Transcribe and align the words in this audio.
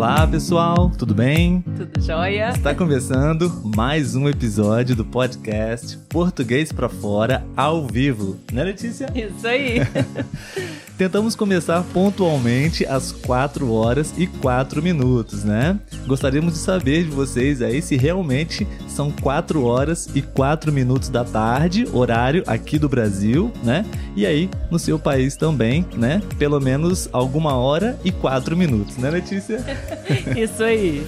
Olá, 0.00 0.26
pessoal, 0.26 0.90
tudo 0.96 1.14
bem? 1.14 1.62
Tudo 1.76 2.00
jóia? 2.00 2.48
Está 2.48 2.74
começando 2.74 3.50
mais 3.76 4.16
um 4.16 4.30
episódio 4.30 4.96
do 4.96 5.04
podcast 5.04 5.98
Português 6.08 6.72
para 6.72 6.88
Fora 6.88 7.44
ao 7.54 7.86
vivo, 7.86 8.38
né, 8.50 8.64
Letícia? 8.64 9.12
Isso 9.14 9.46
aí. 9.46 9.80
Tentamos 11.00 11.34
começar 11.34 11.82
pontualmente 11.94 12.84
às 12.84 13.10
4 13.10 13.72
horas 13.72 14.12
e 14.18 14.26
4 14.26 14.82
minutos, 14.82 15.44
né? 15.44 15.80
Gostaríamos 16.06 16.52
de 16.52 16.58
saber 16.58 17.04
de 17.04 17.10
vocês 17.10 17.62
aí 17.62 17.80
se 17.80 17.96
realmente 17.96 18.68
são 18.86 19.10
4 19.10 19.64
horas 19.64 20.10
e 20.14 20.20
4 20.20 20.70
minutos 20.70 21.08
da 21.08 21.24
tarde, 21.24 21.88
horário 21.90 22.44
aqui 22.46 22.78
do 22.78 22.86
Brasil, 22.86 23.50
né? 23.64 23.86
E 24.14 24.26
aí 24.26 24.50
no 24.70 24.78
seu 24.78 24.98
país 24.98 25.36
também, 25.36 25.86
né? 25.96 26.20
Pelo 26.38 26.60
menos 26.60 27.08
alguma 27.14 27.54
hora 27.54 27.98
e 28.04 28.12
4 28.12 28.54
minutos, 28.54 28.98
né, 28.98 29.08
Letícia? 29.08 29.64
Isso 30.36 30.62
aí. 30.62 31.06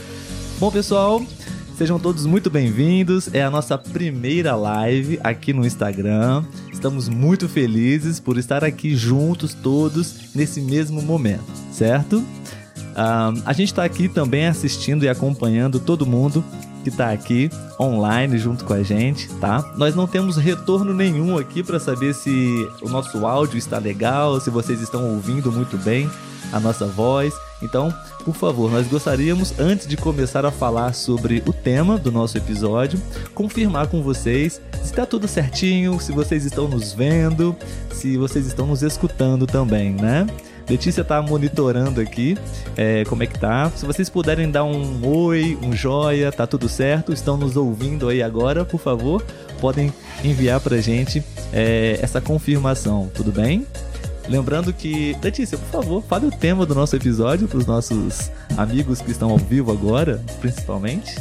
Bom, 0.59 0.70
pessoal, 0.70 1.20
Sejam 1.77 1.98
todos 1.98 2.27
muito 2.27 2.48
bem-vindos. 2.48 3.34
É 3.34 3.42
a 3.42 3.50
nossa 3.50 3.77
primeira 3.77 4.55
live 4.55 5.19
aqui 5.24 5.52
no 5.52 5.66
Instagram. 5.66 6.45
Estamos 6.82 7.09
muito 7.09 7.48
felizes 7.48 8.18
por 8.18 8.36
estar 8.36 8.64
aqui 8.64 8.96
juntos 8.96 9.54
todos 9.54 10.34
nesse 10.34 10.60
mesmo 10.60 11.00
momento, 11.00 11.45
certo? 11.70 12.16
Um, 12.16 13.42
a 13.46 13.52
gente 13.52 13.68
está 13.68 13.84
aqui 13.84 14.08
também 14.08 14.48
assistindo 14.48 15.05
e 15.05 15.08
acompanhando 15.08 15.78
todo 15.78 16.05
mundo 16.05 16.45
que 16.82 16.88
está 16.88 17.12
aqui 17.12 17.48
online 17.78 18.36
junto 18.36 18.64
com 18.64 18.72
a 18.72 18.82
gente, 18.82 19.28
tá? 19.34 19.72
Nós 19.77 19.95
não 19.95 20.08
temos 20.08 20.36
retorno 20.36 20.92
nenhum 20.92 21.38
aqui 21.38 21.62
para 21.62 21.78
saber 21.78 22.14
se 22.16 22.68
o 22.83 22.88
nosso 22.88 23.24
áudio 23.24 23.56
está 23.56 23.78
legal, 23.78 24.41
se 24.41 24.50
vocês 24.50 24.80
estão 24.80 25.08
ouvindo 25.08 25.52
muito 25.52 25.78
bem 25.78 26.10
a 26.53 26.61
nossa 26.61 26.86
voz. 26.86 27.33
Então, 27.62 27.92
por 28.25 28.34
favor, 28.34 28.70
nós 28.70 28.86
gostaríamos, 28.86 29.58
antes 29.58 29.86
de 29.86 29.97
começar 29.97 30.45
a 30.45 30.50
falar 30.50 30.92
sobre 30.92 31.42
o 31.47 31.53
tema 31.53 31.97
do 31.97 32.12
nosso 32.12 32.36
episódio, 32.36 33.00
confirmar 33.34 33.86
com 33.86 34.03
vocês 34.03 34.61
se 34.83 34.91
está 34.91 35.06
tudo 35.06 35.27
certinho, 35.27 35.98
se 36.00 36.12
vocês 36.12 36.45
estão 36.45 36.69
nos 36.69 36.92
vendo, 36.92 37.56
se 37.92 38.17
vocês 38.17 38.47
estão 38.47 38.67
nos 38.67 38.83
escutando 38.83 39.47
também, 39.47 39.92
né? 39.92 40.27
Letícia 40.69 41.03
tá 41.05 41.20
monitorando 41.20 42.00
aqui 42.00 42.36
é, 42.77 43.05
como 43.05 43.23
é 43.23 43.27
que 43.27 43.39
tá. 43.39 43.70
Se 43.75 43.84
vocês 43.84 44.08
puderem 44.08 44.50
dar 44.50 44.64
um 44.64 45.06
oi, 45.06 45.58
um 45.62 45.73
joia, 45.73 46.30
tá 46.30 46.47
tudo 46.47 46.69
certo? 46.69 47.12
Estão 47.12 47.36
nos 47.36 47.56
ouvindo 47.56 48.08
aí 48.08 48.23
agora, 48.23 48.64
por 48.64 48.78
favor, 48.78 49.25
podem 49.61 49.92
enviar 50.25 50.61
pra 50.61 50.78
gente 50.78 51.23
é, 51.53 51.98
essa 52.00 52.20
confirmação, 52.20 53.11
tudo 53.14 53.33
bem? 53.33 53.67
Lembrando 54.28 54.73
que, 54.73 55.17
Letícia, 55.23 55.59
por 55.59 55.69
favor, 55.69 56.03
fale 56.03 56.27
o 56.27 56.31
tema 56.31 56.65
do 56.65 56.75
nosso 56.75 56.95
episódio 56.97 57.48
para 57.48 57.59
os 57.59 57.67
nossos 57.67 58.31
amigos 58.56 59.01
que 59.01 59.11
estão 59.11 59.31
ao 59.31 59.39
vivo 59.39 59.73
agora, 59.73 60.23
principalmente. 60.41 61.17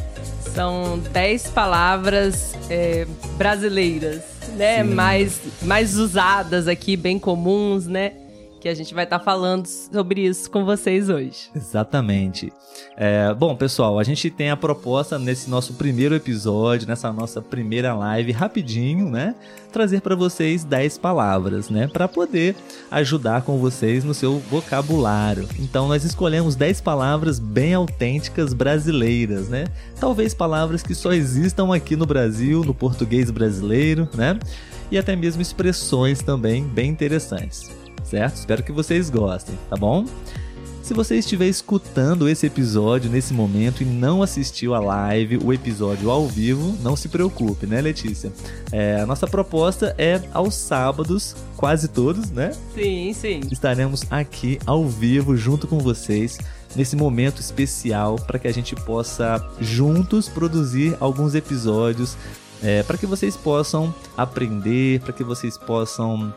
São 0.54 1.00
10 1.12 1.48
palavras 1.48 2.54
é, 2.70 3.08
brasileiras, 3.38 4.22
né? 4.58 4.84
Mais, 4.84 5.40
mais 5.62 5.98
usadas 5.98 6.68
aqui, 6.68 6.96
bem 6.96 7.18
comuns, 7.18 7.88
né? 7.88 8.14
Que 8.62 8.70
a 8.70 8.76
gente 8.76 8.94
vai 8.94 9.06
estar 9.06 9.18
tá 9.18 9.26
falando 9.26 9.66
sobre 9.66 10.22
isso 10.22 10.50
com 10.50 10.64
vocês 10.64 11.10
hoje. 11.10 11.50
Exatamente. 11.56 12.54
É, 12.96 13.34
bom, 13.34 13.56
pessoal, 13.56 13.98
a 13.98 14.04
gente 14.04 14.30
tem 14.30 14.52
a 14.52 14.56
proposta 14.56 15.18
nesse 15.18 15.50
nosso 15.50 15.74
primeiro 15.74 16.14
episódio, 16.14 16.88
nessa 16.88 17.12
nossa 17.12 17.42
primeira 17.42 17.96
live, 17.96 18.32
rapidinho, 18.32 19.10
né? 19.10 19.34
Trazer 19.72 20.02
para 20.02 20.16
vocês 20.16 20.64
10 20.64 21.00
palavras, 21.00 21.70
né? 21.70 21.88
Para 21.88 22.08
poder 22.08 22.56
ajudar 22.92 23.42
com 23.42 23.58
vocês 23.58 24.04
no 24.04 24.14
seu 24.14 24.38
vocabulário. 24.38 25.50
Então, 25.58 25.88
nós 25.88 26.04
escolhemos 26.04 26.56
10 26.56 26.82
palavras 26.82 27.40
bem 27.40 27.74
autênticas 27.74 28.54
brasileiras, 28.54 29.50
né? 29.50 29.66
Talvez 30.00 30.36
palavras 30.36 30.84
que 30.84 30.94
só 30.94 31.14
existam 31.14 31.74
aqui 31.74 31.96
no 31.96 32.06
Brasil, 32.06 32.64
no 32.64 32.76
português 32.76 33.32
brasileiro, 33.32 34.08
né? 34.14 34.38
E 34.92 35.00
até 35.00 35.16
mesmo 35.16 35.42
expressões 35.42 36.22
também 36.22 36.64
bem 36.64 36.92
interessantes 36.92 37.81
certo? 38.04 38.36
Espero 38.36 38.64
que 38.64 38.72
vocês 38.72 39.10
gostem, 39.10 39.58
tá 39.70 39.76
bom? 39.76 40.06
Se 40.82 40.96
você 40.96 41.16
estiver 41.16 41.48
escutando 41.48 42.28
esse 42.28 42.48
episódio 42.48 43.10
nesse 43.10 43.34
momento 43.34 43.82
e 43.82 43.86
não 43.86 44.24
assistiu 44.24 44.74
a 44.74 44.80
live, 44.80 45.38
o 45.38 45.54
episódio 45.54 46.10
ao 46.10 46.28
vivo, 46.28 46.76
não 46.82 46.96
se 46.96 47.08
preocupe, 47.08 47.68
né, 47.68 47.80
Letícia? 47.80 48.32
É, 48.72 49.00
a 49.00 49.06
nossa 49.06 49.28
proposta 49.28 49.96
é 49.98 50.22
aos 50.34 50.56
sábados, 50.56 51.36
quase 51.56 51.88
todos, 51.88 52.32
né? 52.32 52.52
Sim, 52.74 53.14
sim. 53.14 53.42
Estaremos 53.52 54.04
aqui 54.10 54.60
ao 54.66 54.86
vivo 54.86 55.38
junto 55.38 55.68
com 55.68 55.78
vocês 55.78 56.40
nesse 56.76 56.96
momento 56.96 57.40
especial 57.40 58.16
para 58.16 58.40
que 58.40 58.48
a 58.48 58.54
gente 58.54 58.76
possa 58.76 59.42
juntos 59.62 60.28
produzir 60.28 60.98
alguns 61.00 61.36
episódios 61.36 62.18
é, 62.64 62.84
para 62.84 62.98
que 62.98 63.06
vocês 63.06 63.36
possam 63.36 63.94
aprender, 64.16 65.00
para 65.02 65.14
que 65.14 65.24
vocês 65.24 65.58
possam 65.58 66.34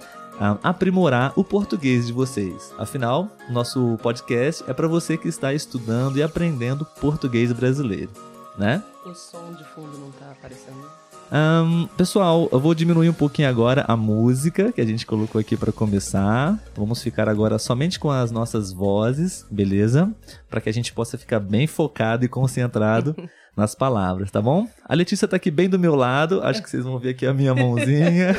aprimorar 0.62 1.32
o 1.36 1.44
português 1.44 2.06
de 2.06 2.12
vocês. 2.12 2.72
Afinal, 2.78 3.28
nosso 3.48 3.98
podcast 4.02 4.64
é 4.68 4.72
para 4.72 4.88
você 4.88 5.16
que 5.16 5.28
está 5.28 5.52
estudando 5.52 6.16
e 6.16 6.22
aprendendo 6.22 6.84
português 7.00 7.52
brasileiro, 7.52 8.10
né? 8.58 8.82
O 9.04 9.14
som 9.14 9.52
de 9.52 9.64
fundo 9.64 9.98
não 9.98 10.08
está 10.08 10.30
aparecendo. 10.30 11.04
Um, 11.32 11.86
pessoal, 11.96 12.48
eu 12.52 12.60
vou 12.60 12.74
diminuir 12.74 13.08
um 13.08 13.14
pouquinho 13.14 13.48
agora 13.48 13.84
a 13.88 13.96
música 13.96 14.70
que 14.70 14.80
a 14.80 14.84
gente 14.84 15.06
colocou 15.06 15.40
aqui 15.40 15.56
para 15.56 15.72
começar. 15.72 16.58
Vamos 16.76 17.02
ficar 17.02 17.28
agora 17.28 17.58
somente 17.58 17.98
com 17.98 18.10
as 18.10 18.30
nossas 18.30 18.72
vozes, 18.72 19.44
beleza? 19.50 20.12
Para 20.48 20.60
que 20.60 20.68
a 20.68 20.72
gente 20.72 20.92
possa 20.92 21.18
ficar 21.18 21.40
bem 21.40 21.66
focado 21.66 22.24
e 22.24 22.28
concentrado 22.28 23.16
nas 23.56 23.74
palavras, 23.74 24.30
tá 24.30 24.40
bom? 24.42 24.68
A 24.84 24.94
Letícia 24.94 25.28
tá 25.28 25.36
aqui 25.36 25.50
bem 25.50 25.68
do 25.68 25.78
meu 25.78 25.94
lado, 25.94 26.42
acho 26.42 26.62
que 26.62 26.68
vocês 26.68 26.84
vão 26.84 26.98
ver 26.98 27.10
aqui 27.10 27.26
a 27.26 27.32
minha 27.32 27.54
mãozinha. 27.54 28.36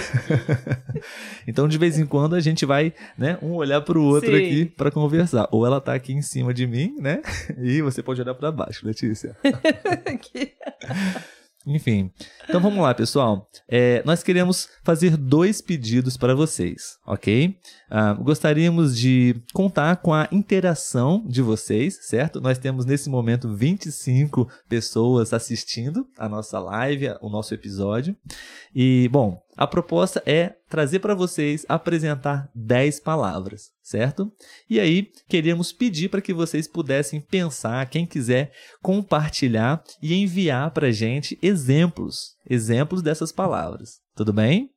então, 1.47 1.67
de 1.67 1.77
vez 1.77 1.97
em 1.97 2.05
quando, 2.05 2.35
a 2.35 2.39
gente 2.39 2.65
vai, 2.65 2.93
né, 3.17 3.37
um 3.41 3.53
olhar 3.53 3.81
pro 3.81 4.03
outro 4.03 4.31
Sim. 4.31 4.37
aqui 4.37 4.65
para 4.65 4.91
conversar. 4.91 5.47
Ou 5.51 5.65
ela 5.65 5.79
tá 5.79 5.93
aqui 5.93 6.13
em 6.13 6.21
cima 6.21 6.53
de 6.53 6.67
mim, 6.67 6.95
né? 6.99 7.21
E 7.57 7.81
você 7.81 8.03
pode 8.03 8.21
olhar 8.21 8.33
para 8.33 8.51
baixo, 8.51 8.85
Letícia. 8.85 9.35
Enfim, 11.65 12.11
então 12.47 12.61
vamos 12.61 12.79
lá, 12.79 12.93
pessoal. 12.93 13.49
É, 13.67 14.03
nós 14.05 14.21
queremos 14.21 14.69
fazer 14.83 15.17
dois 15.17 15.61
pedidos 15.61 16.15
para 16.15 16.35
vocês, 16.35 16.97
ok? 17.07 17.57
Ah, 17.89 18.13
gostaríamos 18.13 18.95
de 18.95 19.41
contar 19.51 19.95
com 19.97 20.13
a 20.13 20.27
interação 20.31 21.23
de 21.25 21.41
vocês, 21.41 21.97
certo? 22.07 22.39
Nós 22.39 22.59
temos 22.59 22.85
nesse 22.85 23.09
momento 23.09 23.51
25 23.55 24.47
pessoas 24.69 25.33
assistindo 25.33 26.07
a 26.19 26.29
nossa 26.29 26.59
live, 26.59 27.15
o 27.19 27.29
nosso 27.29 27.53
episódio. 27.53 28.15
E, 28.73 29.09
bom, 29.11 29.41
a 29.55 29.66
proposta 29.66 30.21
é 30.25 30.55
trazer 30.69 30.99
para 30.99 31.16
vocês 31.16 31.66
apresentar 31.69 32.49
10 32.53 32.99
palavras, 32.99 33.71
certo? 33.81 34.31
E 34.69 34.79
aí, 34.79 35.11
queríamos 35.29 35.71
pedir 35.71 36.09
para 36.09 36.21
que 36.21 36.33
vocês 36.33 36.67
pudessem 36.67 37.21
pensar, 37.21 37.89
quem 37.89 38.05
quiser 38.05 38.51
compartilhar 38.81 39.83
e 40.01 40.13
enviar 40.13 40.71
para 40.71 40.88
a 40.88 40.91
gente 40.91 41.39
exemplos, 41.41 42.35
exemplos 42.49 43.01
dessas 43.01 43.31
palavras. 43.31 44.01
Tudo 44.16 44.33
bem? 44.33 44.69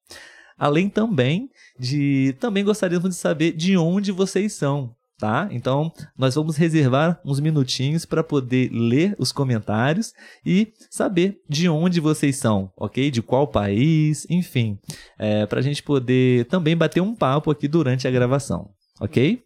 Além 0.57 0.89
também 0.89 1.49
de 1.79 2.37
também 2.41 2.65
gostaríamos 2.65 3.11
de 3.11 3.17
saber 3.17 3.53
de 3.53 3.77
onde 3.77 4.11
vocês 4.11 4.55
são, 4.55 4.95
tá? 5.19 5.49
Então, 5.51 5.93
nós 6.17 6.35
vamos 6.37 6.57
reservar 6.57 7.21
uns 7.25 7.41
minutinhos 7.41 8.07
para 8.07 8.23
poder 8.23 8.71
ler 8.73 9.17
os 9.19 9.33
comentários 9.33 10.13
e 10.47 10.73
saber 10.89 11.43
de 11.49 11.69
onde 11.69 12.01
vocês 12.01 12.37
são, 12.37 12.73
ok? 12.77 13.11
De 13.11 13.21
qual 13.21 13.49
país, 13.49 14.27
enfim, 14.31 14.79
é, 15.19 15.45
para 15.45 15.59
a 15.59 15.63
gente 15.63 15.83
poder 15.83 16.47
também 16.47 16.77
bater 16.77 17.01
um 17.01 17.15
papo 17.15 17.51
aqui 17.51 17.67
durante 17.67 18.07
a 18.07 18.11
gravação, 18.11 18.71
ok? 19.01 19.43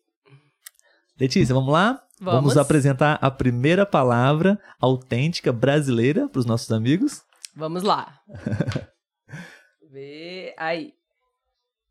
Letícia, 1.19 1.55
vamos 1.55 1.73
lá? 1.73 2.03
Vamos, 2.21 2.41
vamos 2.41 2.57
apresentar 2.57 3.19
a 3.21 3.31
primeira 3.31 3.85
palavra 3.85 4.61
autêntica 4.79 5.53
brasileira 5.53 6.29
para 6.29 6.39
os 6.39 6.47
nossos 6.47 6.71
amigos? 6.71 7.23
Vamos 7.57 7.83
lá. 7.83 8.21
Vê 9.91 10.55
aí. 10.57 10.93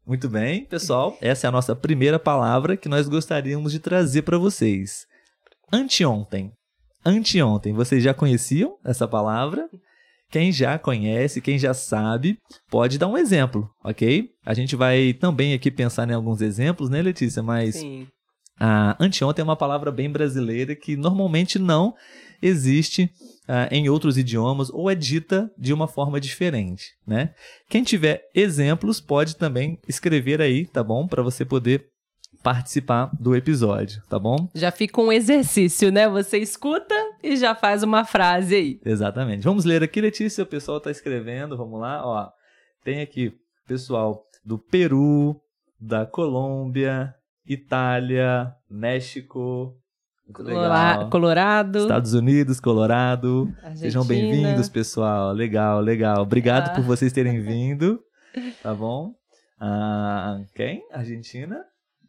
Muito 0.06 0.27
bem, 0.27 0.65
pessoal. 0.65 1.15
Essa 1.21 1.45
é 1.45 1.50
a 1.50 1.51
nossa 1.51 1.75
primeira 1.75 2.18
palavra 2.18 2.75
que 2.75 2.89
nós 2.89 3.07
gostaríamos 3.07 3.71
de 3.71 3.80
trazer 3.80 4.24
para 4.24 4.38
vocês. 4.38 5.06
Anteontem. 5.71 6.51
Anteontem. 7.06 7.71
Vocês 7.71 8.03
já 8.03 8.13
conheciam 8.13 8.77
essa 8.83 9.07
palavra? 9.07 9.69
Quem 10.30 10.51
já 10.51 10.80
conhece, 10.80 11.42
quem 11.42 11.59
já 11.59 11.74
sabe, 11.74 12.38
pode 12.69 12.98
dar 12.98 13.07
um 13.07 13.18
exemplo, 13.18 13.69
ok? 13.83 14.30
A 14.45 14.53
gente 14.53 14.75
vai 14.75 15.13
também 15.13 15.53
aqui 15.53 15.69
pensar 15.69 16.09
em 16.09 16.13
alguns 16.13 16.42
exemplos, 16.42 16.89
né, 16.89 17.01
Letícia? 17.01 17.44
Mas 17.44 17.75
Sim. 17.75 18.07
a 18.59 18.95
anteontem 19.00 19.42
é 19.42 19.44
uma 19.44 19.57
palavra 19.57 19.92
bem 19.92 20.09
brasileira 20.09 20.75
que 20.75 20.95
normalmente 20.95 21.59
não 21.59 21.94
existe 22.42 23.12
uh, 23.51 23.68
em 23.69 23.89
outros 23.89 24.18
idiomas 24.18 24.69
ou 24.69 24.89
é 24.89 24.95
dita 24.95 25.51
de 25.57 25.74
uma 25.74 25.88
forma 25.88 26.21
diferente, 26.21 26.94
né? 27.06 27.33
Quem 27.68 27.83
tiver 27.83 28.30
exemplos 28.33 29.01
pode 29.01 29.36
também 29.36 29.77
escrever 29.88 30.42
aí, 30.42 30.65
tá 30.65 30.81
bom? 30.81 31.06
Para 31.06 31.21
você 31.21 31.44
poder 31.44 31.89
participar 32.42 33.12
do 33.19 33.36
episódio, 33.36 34.01
tá 34.09 34.18
bom? 34.18 34.50
Já 34.56 34.71
fica 34.71 35.01
um 35.01 35.12
exercício, 35.12 35.92
né? 35.92 36.07
Você 36.09 36.38
escuta 36.38 36.95
e 37.21 37.36
já 37.36 37.53
faz 37.53 37.83
uma 37.83 38.06
frase 38.06 38.56
aí. 38.56 38.80
Exatamente. 38.83 39.44
Vamos 39.44 39.65
ler 39.65 39.83
aqui, 39.83 40.01
Letícia. 40.01 40.44
O 40.44 40.48
pessoal 40.48 40.77
está 40.77 40.89
escrevendo. 40.89 41.57
Vamos 41.57 41.80
lá. 41.80 42.01
Ó, 42.03 42.30
tem 42.83 43.01
aqui 43.01 43.33
pessoal 43.68 44.25
do 44.44 44.57
Peru, 44.57 45.39
da 45.80 46.06
Colômbia, 46.06 47.13
Itália, 47.45 48.56
México. 48.69 49.77
Legal. 50.39 51.09
Colorado. 51.09 51.79
Estados 51.79 52.13
Unidos, 52.13 52.59
Colorado. 52.59 53.45
Argentina. 53.57 53.75
Sejam 53.75 54.05
bem-vindos, 54.05 54.69
pessoal. 54.69 55.31
Legal, 55.33 55.79
legal. 55.81 56.21
Obrigado 56.21 56.69
Ah. 56.69 56.73
por 56.75 56.83
vocês 56.83 57.11
terem 57.11 57.39
vindo. 57.43 57.99
Tá 58.63 58.73
bom? 58.73 59.11
Ah, 59.59 60.39
quem? 60.55 60.81
Argentina? 60.91 61.59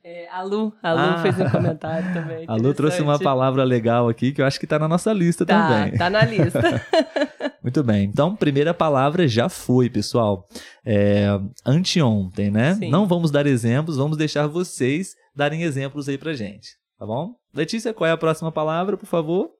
É, 0.04 0.28
a 0.32 0.42
Lu, 0.42 0.72
a 0.82 0.92
Lu 0.92 0.98
Ah. 0.98 1.18
fez 1.22 1.38
um 1.38 1.48
comentário 1.50 2.12
também. 2.12 2.44
A 2.48 2.56
Lu 2.56 2.74
trouxe 2.74 3.00
uma 3.00 3.18
palavra 3.20 3.62
legal 3.62 4.08
aqui 4.08 4.32
que 4.32 4.42
eu 4.42 4.46
acho 4.46 4.58
que 4.58 4.66
tá 4.66 4.76
na 4.78 4.88
nossa 4.88 5.12
lista 5.12 5.46
Tá, 5.46 5.68
também. 5.68 5.96
tá 5.96 6.10
na 6.10 6.24
lista. 6.24 6.60
Muito 7.62 7.84
bem. 7.84 8.04
Então, 8.04 8.34
primeira 8.34 8.74
palavra 8.74 9.28
já 9.28 9.48
foi, 9.48 9.88
pessoal. 9.88 10.48
É, 10.84 11.26
anteontem, 11.64 12.50
né? 12.50 12.74
Sim. 12.74 12.90
Não 12.90 13.06
vamos 13.06 13.30
dar 13.30 13.46
exemplos, 13.46 13.96
vamos 13.96 14.16
deixar 14.16 14.48
vocês 14.48 15.14
darem 15.36 15.62
exemplos 15.62 16.08
aí 16.08 16.18
pra 16.18 16.32
gente. 16.34 16.70
Tá 16.98 17.06
bom? 17.06 17.34
Letícia, 17.54 17.92
qual 17.92 18.08
é 18.08 18.12
a 18.12 18.16
próxima 18.16 18.50
palavra, 18.50 18.96
por 18.96 19.06
favor? 19.06 19.50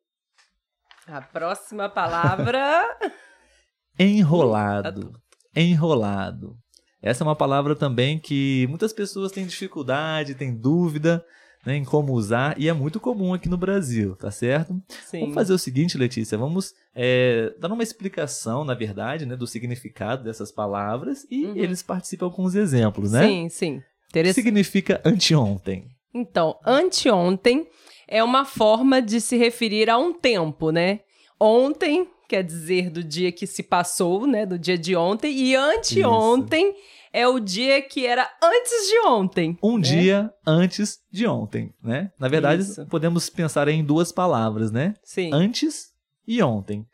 A 1.06 1.20
próxima 1.20 1.88
palavra. 1.88 2.82
Enrolado. 3.98 5.12
Enrolado. 5.54 6.56
Essa 7.02 7.22
é 7.22 7.26
uma 7.26 7.36
palavra 7.36 7.74
também 7.76 8.18
que 8.18 8.66
muitas 8.68 8.92
pessoas 8.92 9.32
têm 9.32 9.46
dificuldade, 9.46 10.34
têm 10.34 10.54
dúvida 10.54 11.24
né, 11.66 11.76
em 11.76 11.84
como 11.84 12.12
usar 12.12 12.58
e 12.58 12.68
é 12.68 12.72
muito 12.72 12.98
comum 12.98 13.34
aqui 13.34 13.48
no 13.48 13.56
Brasil, 13.56 14.16
tá 14.16 14.30
certo? 14.30 14.80
Sim. 15.04 15.20
Vamos 15.20 15.34
fazer 15.34 15.52
o 15.52 15.58
seguinte, 15.58 15.98
Letícia, 15.98 16.38
vamos 16.38 16.72
é, 16.94 17.52
dar 17.58 17.70
uma 17.72 17.82
explicação, 17.82 18.64
na 18.64 18.74
verdade, 18.74 19.26
né, 19.26 19.36
do 19.36 19.46
significado 19.46 20.24
dessas 20.24 20.50
palavras 20.50 21.26
e 21.30 21.44
Uhum. 21.46 21.56
eles 21.56 21.82
participam 21.82 22.30
com 22.30 22.44
os 22.44 22.54
exemplos, 22.54 23.12
né? 23.12 23.26
Sim, 23.26 23.48
sim. 23.48 23.76
O 24.08 24.12
que 24.12 24.32
significa 24.32 25.00
anteontem? 25.04 25.88
Então, 26.14 26.58
anteontem 26.64 27.66
é 28.06 28.22
uma 28.22 28.44
forma 28.44 29.00
de 29.00 29.20
se 29.20 29.36
referir 29.36 29.88
a 29.88 29.96
um 29.96 30.12
tempo, 30.12 30.70
né? 30.70 31.00
Ontem 31.40 32.08
quer 32.28 32.42
dizer 32.42 32.88
do 32.90 33.02
dia 33.02 33.30
que 33.30 33.46
se 33.46 33.62
passou, 33.62 34.26
né? 34.26 34.46
Do 34.46 34.58
dia 34.58 34.78
de 34.78 34.96
ontem. 34.96 35.32
E 35.32 35.54
anteontem 35.54 36.74
é 37.12 37.28
o 37.28 37.38
dia 37.38 37.82
que 37.82 38.06
era 38.06 38.28
antes 38.42 38.88
de 38.88 38.98
ontem. 39.06 39.58
Um 39.62 39.76
né? 39.76 39.82
dia 39.82 40.30
antes 40.46 40.98
de 41.10 41.26
ontem, 41.26 41.74
né? 41.82 42.10
Na 42.18 42.28
verdade, 42.28 42.62
Isso. 42.62 42.86
podemos 42.86 43.28
pensar 43.28 43.68
em 43.68 43.84
duas 43.84 44.10
palavras, 44.10 44.70
né? 44.70 44.94
Sim. 45.04 45.30
antes 45.32 45.91
e 46.26 46.42
ontem. 46.42 46.86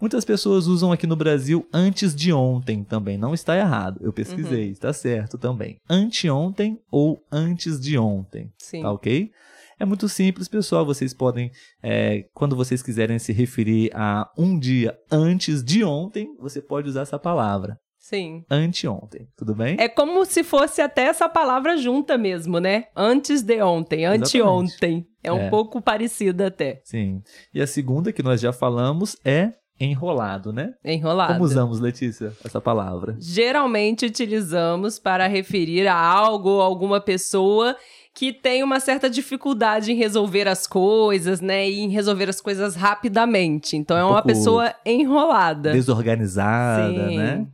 Muitas 0.00 0.24
pessoas 0.24 0.66
usam 0.66 0.90
aqui 0.92 1.06
no 1.06 1.16
Brasil 1.16 1.66
antes 1.72 2.14
de 2.14 2.32
ontem 2.32 2.82
também. 2.82 3.18
Não 3.18 3.34
está 3.34 3.56
errado. 3.56 3.98
Eu 4.02 4.12
pesquisei, 4.12 4.66
Uhum. 4.66 4.72
está 4.72 4.92
certo 4.92 5.36
também. 5.36 5.76
Anteontem 5.88 6.78
ou 6.90 7.22
antes 7.30 7.78
de 7.80 7.98
ontem. 7.98 8.50
Sim. 8.58 8.82
Tá 8.82 8.92
ok? 8.92 9.30
É 9.78 9.84
muito 9.84 10.08
simples, 10.08 10.46
pessoal. 10.48 10.84
Vocês 10.84 11.14
podem, 11.14 11.50
é, 11.82 12.24
quando 12.34 12.54
vocês 12.56 12.82
quiserem 12.82 13.18
se 13.18 13.32
referir 13.32 13.90
a 13.94 14.26
um 14.36 14.58
dia 14.58 14.94
antes 15.10 15.62
de 15.64 15.82
ontem, 15.84 16.34
você 16.38 16.60
pode 16.60 16.88
usar 16.88 17.02
essa 17.02 17.18
palavra. 17.18 17.78
Sim. 18.10 18.44
Anteontem. 18.50 19.28
Tudo 19.36 19.54
bem? 19.54 19.76
É 19.78 19.88
como 19.88 20.24
se 20.24 20.42
fosse 20.42 20.82
até 20.82 21.02
essa 21.04 21.28
palavra 21.28 21.76
junta 21.76 22.18
mesmo, 22.18 22.58
né? 22.58 22.86
Antes 22.96 23.40
de 23.40 23.62
ontem, 23.62 24.04
anteontem. 24.04 25.06
É 25.22 25.32
um 25.32 25.42
É. 25.42 25.48
pouco 25.48 25.80
parecida 25.80 26.48
até. 26.48 26.80
Sim. 26.84 27.22
E 27.54 27.60
a 27.62 27.68
segunda, 27.68 28.12
que 28.12 28.20
nós 28.22 28.40
já 28.40 28.52
falamos, 28.52 29.16
é 29.24 29.52
enrolado, 29.78 30.52
né? 30.52 30.72
Enrolado. 30.84 31.34
Como 31.34 31.44
usamos, 31.44 31.78
Letícia, 31.78 32.32
essa 32.44 32.60
palavra? 32.60 33.16
geralmente 33.20 34.04
utilizamos 34.06 34.98
para 34.98 35.28
referir 35.28 35.86
a 35.86 35.94
algo 35.96 36.48
ou 36.50 36.60
alguma 36.60 37.00
pessoa 37.00 37.76
que 38.12 38.32
tem 38.32 38.62
uma 38.64 38.80
certa 38.80 39.08
dificuldade 39.08 39.92
em 39.92 39.94
resolver 39.94 40.48
as 40.48 40.66
coisas, 40.66 41.40
né? 41.40 41.70
E 41.70 41.78
em 41.80 41.88
resolver 41.90 42.28
as 42.28 42.40
coisas 42.40 42.74
rapidamente. 42.74 43.76
Então 43.76 43.96
é 43.96 44.04
Um 44.04 44.08
uma 44.08 44.14
pouco 44.22 44.28
pessoa 44.28 44.74
enrolada. 44.84 45.70
desorganizada, 45.72 47.08
Sim. 47.08 47.16
né? 47.16 47.46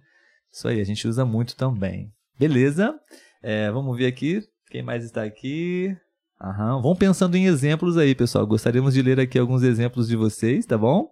Isso 0.57 0.67
aí, 0.69 0.81
a 0.81 0.85
gente 0.85 1.07
usa 1.07 1.23
muito 1.23 1.55
também. 1.55 2.11
Beleza? 2.39 2.99
É, 3.43 3.71
vamos 3.71 3.95
ver 3.95 4.07
aqui. 4.07 4.43
Quem 4.71 4.83
mais 4.83 5.05
está 5.05 5.23
aqui? 5.23 5.95
Aham. 6.43 6.81
Vão 6.81 6.97
pensando 6.97 7.37
em 7.37 7.45
exemplos 7.45 7.99
aí, 7.99 8.15
pessoal. 8.15 8.47
Gostaríamos 8.47 8.95
de 8.95 9.03
ler 9.03 9.21
aqui 9.21 9.39
alguns 9.39 9.63
exemplos 9.63 10.09
de 10.09 10.17
vocês, 10.17 10.65
tá 10.65 10.79
bom? 10.79 11.11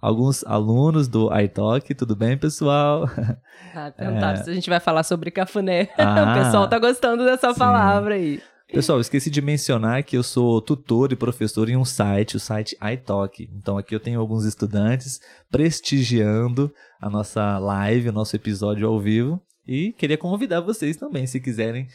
Alguns 0.00 0.42
alunos 0.46 1.08
do 1.08 1.28
iTalk, 1.38 1.94
tudo 1.94 2.16
bem, 2.16 2.38
pessoal? 2.38 3.04
Ah, 3.74 3.90
perguntaram 3.94 4.40
É. 4.40 4.44
se 4.44 4.48
a 4.50 4.54
gente 4.54 4.70
vai 4.70 4.80
falar 4.80 5.02
sobre 5.02 5.30
cafuné. 5.30 5.90
Ah, 5.98 6.32
o 6.32 6.42
pessoal 6.42 6.66
tá 6.66 6.78
gostando 6.78 7.22
dessa 7.26 7.52
sim. 7.52 7.58
palavra 7.58 8.14
aí. 8.14 8.40
Pessoal, 8.72 9.00
esqueci 9.00 9.28
de 9.30 9.42
mencionar 9.42 10.04
que 10.04 10.16
eu 10.16 10.22
sou 10.22 10.62
tutor 10.62 11.10
e 11.10 11.16
professor 11.16 11.68
em 11.68 11.76
um 11.76 11.84
site, 11.84 12.36
o 12.36 12.40
site 12.40 12.76
iTalk. 12.80 13.50
Então 13.52 13.76
aqui 13.76 13.92
eu 13.92 13.98
tenho 13.98 14.20
alguns 14.20 14.44
estudantes 14.44 15.20
prestigiando 15.50 16.72
a 17.00 17.10
nossa 17.10 17.58
live, 17.58 18.10
o 18.10 18.12
nosso 18.12 18.36
episódio 18.36 18.86
ao 18.86 19.00
vivo. 19.00 19.42
E 19.66 19.92
queria 19.94 20.16
convidar 20.16 20.60
vocês 20.60 20.96
também, 20.96 21.26
se 21.26 21.40
quiserem 21.40 21.88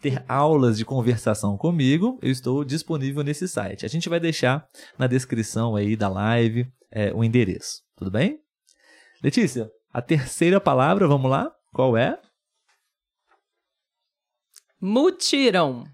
ter 0.00 0.24
aulas 0.26 0.78
de 0.78 0.86
conversação 0.86 1.58
comigo, 1.58 2.18
eu 2.22 2.30
estou 2.30 2.64
disponível 2.64 3.22
nesse 3.22 3.46
site. 3.46 3.84
A 3.84 3.88
gente 3.88 4.08
vai 4.08 4.18
deixar 4.18 4.66
na 4.98 5.06
descrição 5.06 5.76
aí 5.76 5.96
da 5.96 6.08
live 6.08 6.66
é, 6.90 7.12
o 7.12 7.22
endereço, 7.22 7.82
tudo 7.94 8.10
bem? 8.10 8.40
Letícia, 9.22 9.70
a 9.92 10.00
terceira 10.00 10.58
palavra, 10.58 11.06
vamos 11.06 11.30
lá? 11.30 11.52
Qual 11.74 11.94
é? 11.94 12.18
Mutirão. 14.80 15.84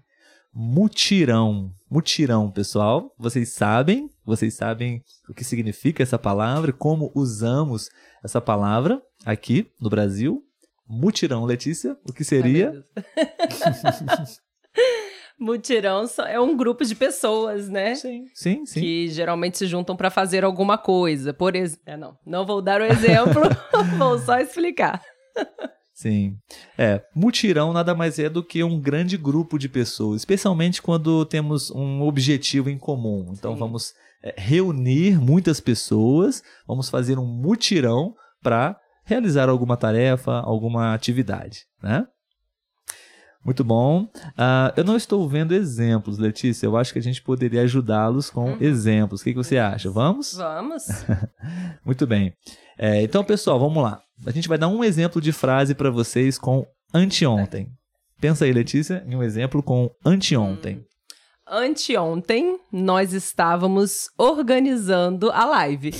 Mutirão. 0.53 1.71
Mutirão, 1.89 2.51
pessoal. 2.51 3.13
Vocês 3.17 3.53
sabem? 3.53 4.09
Vocês 4.25 4.53
sabem 4.53 5.01
o 5.27 5.33
que 5.33 5.43
significa 5.43 6.03
essa 6.03 6.19
palavra? 6.19 6.71
Como 6.71 7.11
usamos 7.15 7.89
essa 8.23 8.39
palavra 8.39 9.01
aqui 9.25 9.71
no 9.79 9.89
Brasil? 9.89 10.43
Mutirão, 10.87 11.45
Letícia, 11.45 11.97
o 12.07 12.13
que 12.13 12.23
seria? 12.23 12.83
Mutirão 15.39 16.05
é 16.27 16.39
um 16.39 16.57
grupo 16.57 16.83
de 16.83 16.93
pessoas, 16.93 17.69
né? 17.69 17.95
sim, 17.95 18.25
sim, 18.33 18.65
sim. 18.65 18.81
que 18.81 19.07
geralmente 19.07 19.57
se 19.57 19.65
juntam 19.67 19.95
para 19.95 20.09
fazer 20.09 20.43
alguma 20.43 20.77
coisa. 20.77 21.33
Por 21.33 21.55
exemplo, 21.55 21.83
é, 21.85 21.95
não, 21.95 22.17
não 22.25 22.45
vou 22.45 22.61
dar 22.61 22.81
o 22.81 22.85
exemplo, 22.85 23.43
vou 23.97 24.19
só 24.19 24.37
explicar. 24.39 25.01
Sim. 26.01 26.37
É, 26.77 27.01
mutirão 27.13 27.73
nada 27.73 27.93
mais 27.93 28.17
é 28.19 28.29
do 28.29 28.41
que 28.41 28.63
um 28.63 28.79
grande 28.79 29.17
grupo 29.17 29.59
de 29.59 29.67
pessoas, 29.67 30.21
especialmente 30.21 30.81
quando 30.81 31.25
temos 31.25 31.69
um 31.71 32.03
objetivo 32.03 32.69
em 32.69 32.77
comum. 32.77 33.33
Então 33.37 33.51
Sim. 33.51 33.59
vamos 33.59 33.91
é, 34.23 34.33
reunir 34.37 35.19
muitas 35.19 35.59
pessoas, 35.59 36.41
vamos 36.65 36.89
fazer 36.89 37.19
um 37.19 37.25
mutirão 37.25 38.13
para 38.41 38.79
realizar 39.03 39.49
alguma 39.49 39.75
tarefa, 39.75 40.39
alguma 40.39 40.93
atividade, 40.93 41.65
né? 41.83 42.07
Muito 43.43 43.63
bom. 43.65 44.07
Ah, 44.37 44.73
eu 44.77 44.85
não 44.85 44.95
estou 44.95 45.27
vendo 45.27 45.53
exemplos, 45.53 46.17
Letícia. 46.17 46.65
Eu 46.65 46.77
acho 46.77 46.93
que 46.93 46.99
a 46.99 47.01
gente 47.01 47.21
poderia 47.21 47.63
ajudá-los 47.63 48.29
com 48.29 48.51
Uhum. 48.51 48.57
exemplos. 48.61 49.19
O 49.19 49.23
que, 49.25 49.31
que 49.31 49.37
você 49.37 49.57
acha? 49.57 49.89
Vamos? 49.91 50.33
Vamos. 50.35 50.85
Muito 51.85 52.07
bem. 52.07 52.33
É, 52.77 53.01
então, 53.01 53.21
pessoal, 53.23 53.59
vamos 53.59 53.83
lá. 53.83 54.01
A 54.25 54.31
gente 54.31 54.47
vai 54.47 54.57
dar 54.57 54.67
um 54.67 54.83
exemplo 54.83 55.21
de 55.21 55.31
frase 55.31 55.73
para 55.73 55.89
vocês 55.89 56.37
com 56.37 56.65
anteontem. 56.93 57.71
Pensa 58.19 58.45
aí, 58.45 58.51
Letícia, 58.51 59.03
em 59.07 59.15
um 59.15 59.23
exemplo 59.23 59.63
com 59.63 59.89
anteontem. 60.05 60.85
Anteontem, 61.47 62.59
nós 62.71 63.13
estávamos 63.13 64.09
organizando 64.17 65.31
a 65.31 65.45
live. 65.45 65.91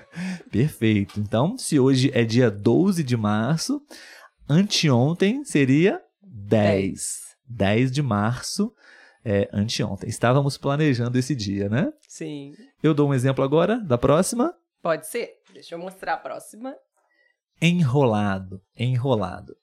Perfeito. 0.52 1.18
Então, 1.18 1.56
se 1.56 1.80
hoje 1.80 2.10
é 2.14 2.24
dia 2.24 2.50
12 2.50 3.02
de 3.02 3.16
março, 3.16 3.80
anteontem 4.48 5.44
seria 5.44 6.00
10. 6.22 7.20
10 7.48 7.90
de 7.90 8.02
março 8.02 8.72
é 9.24 9.48
anteontem. 9.52 10.08
Estávamos 10.08 10.56
planejando 10.56 11.18
esse 11.18 11.34
dia, 11.34 11.68
né? 11.68 11.92
Sim. 12.06 12.52
Eu 12.82 12.92
dou 12.92 13.08
um 13.08 13.14
exemplo 13.14 13.42
agora 13.42 13.78
da 13.78 13.96
próxima. 13.96 14.54
Pode 14.82 15.06
ser? 15.06 15.30
Deixa 15.52 15.74
eu 15.74 15.78
mostrar 15.78 16.14
a 16.14 16.18
próxima. 16.18 16.74
Enrolado. 17.62 18.60
Enrolado. 18.76 19.54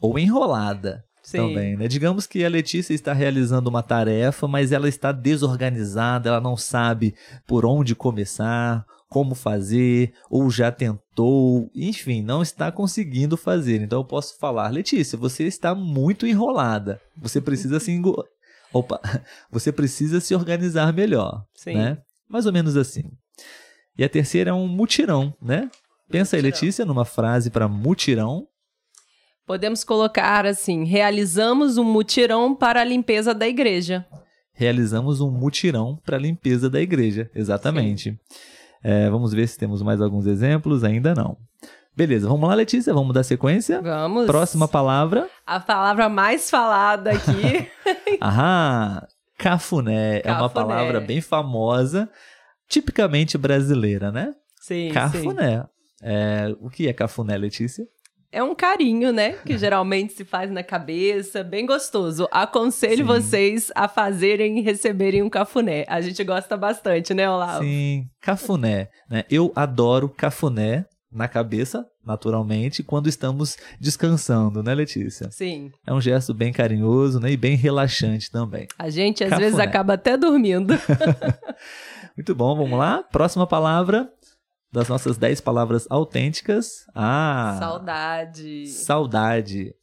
Ou 0.00 0.18
enrolada. 0.18 1.02
Sim. 1.22 1.36
também, 1.38 1.76
né? 1.76 1.86
Digamos 1.88 2.26
que 2.26 2.42
a 2.42 2.48
Letícia 2.48 2.94
está 2.94 3.12
realizando 3.12 3.68
uma 3.68 3.82
tarefa, 3.82 4.48
mas 4.48 4.72
ela 4.72 4.88
está 4.88 5.12
desorganizada, 5.12 6.30
ela 6.30 6.40
não 6.40 6.56
sabe 6.56 7.14
por 7.46 7.66
onde 7.66 7.94
começar, 7.94 8.82
como 9.10 9.34
fazer, 9.34 10.14
ou 10.30 10.50
já 10.50 10.72
tentou, 10.72 11.70
enfim, 11.74 12.22
não 12.22 12.40
está 12.40 12.72
conseguindo 12.72 13.36
fazer. 13.36 13.82
Então 13.82 14.00
eu 14.00 14.04
posso 14.06 14.38
falar, 14.38 14.68
Letícia, 14.72 15.18
você 15.18 15.44
está 15.44 15.74
muito 15.74 16.26
enrolada. 16.26 16.98
Você 17.18 17.42
precisa 17.42 17.78
se 17.78 17.90
engo- 17.90 18.24
Opa, 18.72 18.98
você 19.52 19.70
precisa 19.70 20.20
se 20.20 20.34
organizar 20.34 20.94
melhor, 20.94 21.44
Sim. 21.54 21.74
né? 21.74 21.98
Mais 22.26 22.46
ou 22.46 22.52
menos 22.52 22.74
assim. 22.74 23.02
E 23.98 24.04
a 24.04 24.08
terceira 24.08 24.50
é 24.50 24.54
um 24.54 24.66
mutirão, 24.66 25.34
né? 25.42 25.70
Pensa 26.10 26.36
aí. 26.36 26.42
Letícia, 26.42 26.84
numa 26.84 27.04
frase 27.04 27.50
para 27.50 27.68
mutirão. 27.68 28.46
Podemos 29.46 29.84
colocar 29.84 30.46
assim: 30.46 30.84
realizamos 30.84 31.78
um 31.78 31.84
mutirão 31.84 32.54
para 32.54 32.80
a 32.80 32.84
limpeza 32.84 33.34
da 33.34 33.46
igreja. 33.48 34.06
Realizamos 34.52 35.20
um 35.20 35.30
mutirão 35.30 36.00
para 36.04 36.16
a 36.16 36.20
limpeza 36.20 36.68
da 36.68 36.80
igreja. 36.80 37.30
Exatamente. 37.34 38.18
É, 38.82 39.08
vamos 39.08 39.32
ver 39.32 39.46
se 39.48 39.56
temos 39.58 39.82
mais 39.82 40.00
alguns 40.00 40.26
exemplos. 40.26 40.82
Ainda 40.84 41.14
não. 41.14 41.36
Beleza, 41.96 42.28
vamos 42.28 42.48
lá, 42.48 42.54
Letícia, 42.54 42.94
vamos 42.94 43.12
dar 43.12 43.24
sequência. 43.24 43.80
Vamos. 43.82 44.26
Próxima 44.26 44.68
palavra. 44.68 45.28
A 45.44 45.58
palavra 45.58 46.08
mais 46.08 46.48
falada 46.48 47.10
aqui. 47.10 47.68
Aham, 48.22 49.02
cafuné. 49.36 50.20
É 50.24 50.30
uma 50.30 50.48
Cafuné. 50.48 50.66
palavra 50.66 51.00
bem 51.00 51.20
famosa, 51.20 52.08
tipicamente 52.68 53.36
brasileira, 53.36 54.12
né? 54.12 54.32
sim, 54.60 54.90
sim. 54.90 54.92
É, 56.02 56.54
o 56.60 56.70
que 56.70 56.88
é 56.88 56.92
cafuné, 56.92 57.36
Letícia? 57.36 57.86
É 58.30 58.42
um 58.42 58.54
carinho, 58.54 59.12
né? 59.12 59.32
Que 59.44 59.56
geralmente 59.58 60.12
se 60.12 60.24
faz 60.24 60.50
na 60.50 60.62
cabeça, 60.62 61.42
bem 61.42 61.64
gostoso. 61.64 62.28
Aconselho 62.30 62.98
Sim. 62.98 63.02
vocês 63.04 63.72
a 63.74 63.88
fazerem 63.88 64.58
e 64.58 64.62
receberem 64.62 65.22
um 65.22 65.30
cafuné. 65.30 65.84
A 65.88 66.00
gente 66.00 66.22
gosta 66.24 66.56
bastante, 66.56 67.14
né, 67.14 67.28
Olavo? 67.28 67.64
Sim, 67.64 68.06
cafuné. 68.20 68.88
Né? 69.08 69.24
Eu 69.30 69.50
adoro 69.56 70.08
cafuné 70.08 70.84
na 71.10 71.26
cabeça, 71.26 71.86
naturalmente, 72.04 72.82
quando 72.82 73.08
estamos 73.08 73.56
descansando, 73.80 74.62
né, 74.62 74.74
Letícia? 74.74 75.30
Sim. 75.30 75.70
É 75.86 75.92
um 75.92 76.00
gesto 76.00 76.34
bem 76.34 76.52
carinhoso 76.52 77.18
né, 77.18 77.32
e 77.32 77.36
bem 77.36 77.56
relaxante 77.56 78.30
também. 78.30 78.66
A 78.78 78.90
gente 78.90 79.24
às 79.24 79.30
Cafuné. 79.30 79.46
vezes 79.46 79.58
acaba 79.58 79.94
até 79.94 80.18
dormindo. 80.18 80.74
Muito 82.14 82.34
bom, 82.34 82.54
vamos 82.56 82.78
lá. 82.78 83.02
Próxima 83.10 83.46
palavra 83.46 84.12
das 84.72 84.88
nossas 84.88 85.16
10 85.16 85.40
palavras 85.40 85.86
autênticas. 85.88 86.84
Ah, 86.94 87.56
Saudade. 87.58 88.66
Saudade. 88.66 89.74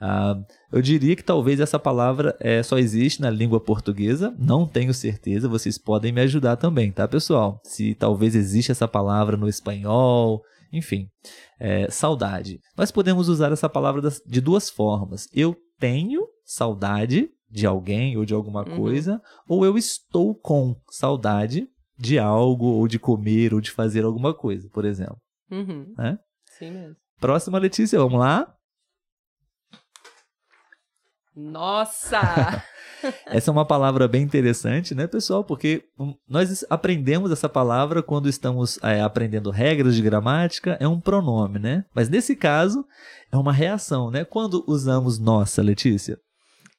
Ah, 0.00 0.34
eu 0.72 0.82
diria 0.82 1.14
que 1.14 1.22
talvez 1.22 1.60
essa 1.60 1.78
palavra 1.78 2.36
é, 2.40 2.62
só 2.62 2.78
existe 2.78 3.20
na 3.20 3.30
língua 3.30 3.60
portuguesa. 3.60 4.34
Não 4.38 4.66
tenho 4.66 4.92
certeza. 4.92 5.48
Vocês 5.48 5.78
podem 5.78 6.12
me 6.12 6.20
ajudar 6.22 6.56
também, 6.56 6.90
tá, 6.90 7.06
pessoal? 7.06 7.60
Se 7.64 7.94
talvez 7.94 8.34
existe 8.34 8.72
essa 8.72 8.88
palavra 8.88 9.36
no 9.36 9.48
espanhol, 9.48 10.42
enfim. 10.72 11.06
É, 11.60 11.88
saudade. 11.90 12.58
Nós 12.76 12.90
podemos 12.90 13.28
usar 13.28 13.52
essa 13.52 13.68
palavra 13.68 14.02
de 14.26 14.40
duas 14.40 14.68
formas. 14.68 15.28
Eu 15.32 15.54
tenho 15.78 16.26
saudade 16.44 17.28
de 17.50 17.66
alguém 17.66 18.16
ou 18.16 18.24
de 18.24 18.32
alguma 18.32 18.66
Uhum. 18.66 18.76
coisa, 18.76 19.20
ou 19.46 19.64
eu 19.64 19.76
estou 19.76 20.34
com 20.34 20.74
saudade 20.90 21.68
de 22.02 22.18
algo, 22.18 22.66
ou 22.66 22.88
de 22.88 22.98
comer, 22.98 23.54
ou 23.54 23.60
de 23.60 23.70
fazer 23.70 24.04
alguma 24.04 24.34
coisa, 24.34 24.68
por 24.70 24.84
exemplo. 24.84 25.18
Uhum. 25.48 25.94
É? 26.00 26.18
Sim 26.58 26.72
mesmo. 26.72 26.96
Próxima, 27.20 27.58
Letícia, 27.58 27.96
vamos 27.96 28.18
lá? 28.18 28.52
Nossa! 31.34 32.20
Essa 33.26 33.50
é 33.50 33.52
uma 33.52 33.64
palavra 33.64 34.08
bem 34.08 34.22
interessante, 34.22 34.96
né, 34.96 35.06
pessoal? 35.06 35.44
Porque 35.44 35.84
nós 36.28 36.64
aprendemos 36.68 37.30
essa 37.30 37.48
palavra 37.48 38.02
quando 38.02 38.28
estamos 38.28 38.78
é, 38.82 39.00
aprendendo 39.00 39.50
regras 39.50 39.94
de 39.94 40.02
gramática, 40.02 40.76
é 40.80 40.88
um 40.88 41.00
pronome, 41.00 41.58
né? 41.60 41.84
Mas 41.94 42.08
nesse 42.08 42.34
caso, 42.34 42.84
é 43.30 43.36
uma 43.36 43.52
reação, 43.52 44.10
né? 44.10 44.24
Quando 44.24 44.64
usamos 44.66 45.18
nossa, 45.18 45.62
Letícia? 45.62 46.18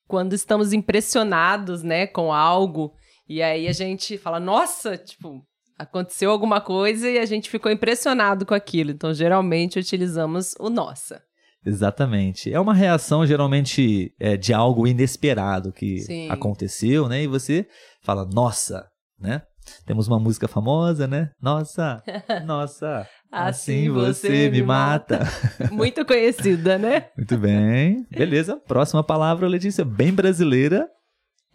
Quando 0.07 0.33
estamos 0.33 0.73
impressionados, 0.73 1.81
né, 1.81 2.07
com 2.07 2.31
algo, 2.31 2.93
e 3.27 3.41
aí 3.41 3.67
a 3.67 3.71
gente 3.71 4.17
fala, 4.17 4.39
nossa, 4.39 4.97
tipo, 4.97 5.41
aconteceu 5.77 6.31
alguma 6.31 6.61
coisa 6.61 7.09
e 7.09 7.17
a 7.17 7.25
gente 7.25 7.49
ficou 7.49 7.71
impressionado 7.71 8.45
com 8.45 8.53
aquilo. 8.53 8.91
Então, 8.91 9.13
geralmente 9.13 9.79
utilizamos 9.79 10.55
o 10.59 10.69
nossa. 10.69 11.21
Exatamente. 11.65 12.53
É 12.53 12.59
uma 12.59 12.73
reação 12.73 13.25
geralmente 13.25 14.13
é, 14.19 14.35
de 14.35 14.53
algo 14.53 14.85
inesperado 14.85 15.71
que 15.71 15.99
Sim. 15.99 16.29
aconteceu, 16.29 17.07
né? 17.07 17.23
E 17.23 17.27
você 17.27 17.65
fala, 18.01 18.25
nossa, 18.25 18.85
né? 19.19 19.41
Temos 19.85 20.09
uma 20.09 20.19
música 20.19 20.45
famosa, 20.45 21.07
né? 21.07 21.31
Nossa, 21.41 22.03
nossa, 22.45 23.07
assim, 23.31 23.89
você, 23.89 24.49
me 24.49 24.61
mata. 24.61 25.21
Muito 25.71 26.05
conhecida, 26.05 26.77
né? 26.77 27.07
Muito 27.17 27.37
bem. 27.37 28.05
Beleza. 28.11 28.57
Próxima 28.67 29.01
palavra, 29.01 29.47
Letícia, 29.47 29.85
bem 29.85 30.13
brasileira. 30.13 30.89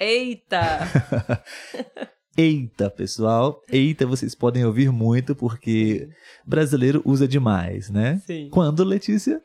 Eita! 0.00 0.78
Eita, 2.38 2.88
pessoal. 2.88 3.60
Eita, 3.68 4.06
vocês 4.06 4.32
podem 4.32 4.64
ouvir 4.64 4.92
muito 4.92 5.34
porque 5.34 6.08
brasileiro 6.46 7.02
usa 7.04 7.26
demais, 7.26 7.90
né? 7.90 8.22
Sim. 8.24 8.48
Quando, 8.48 8.84
Letícia? 8.84 9.42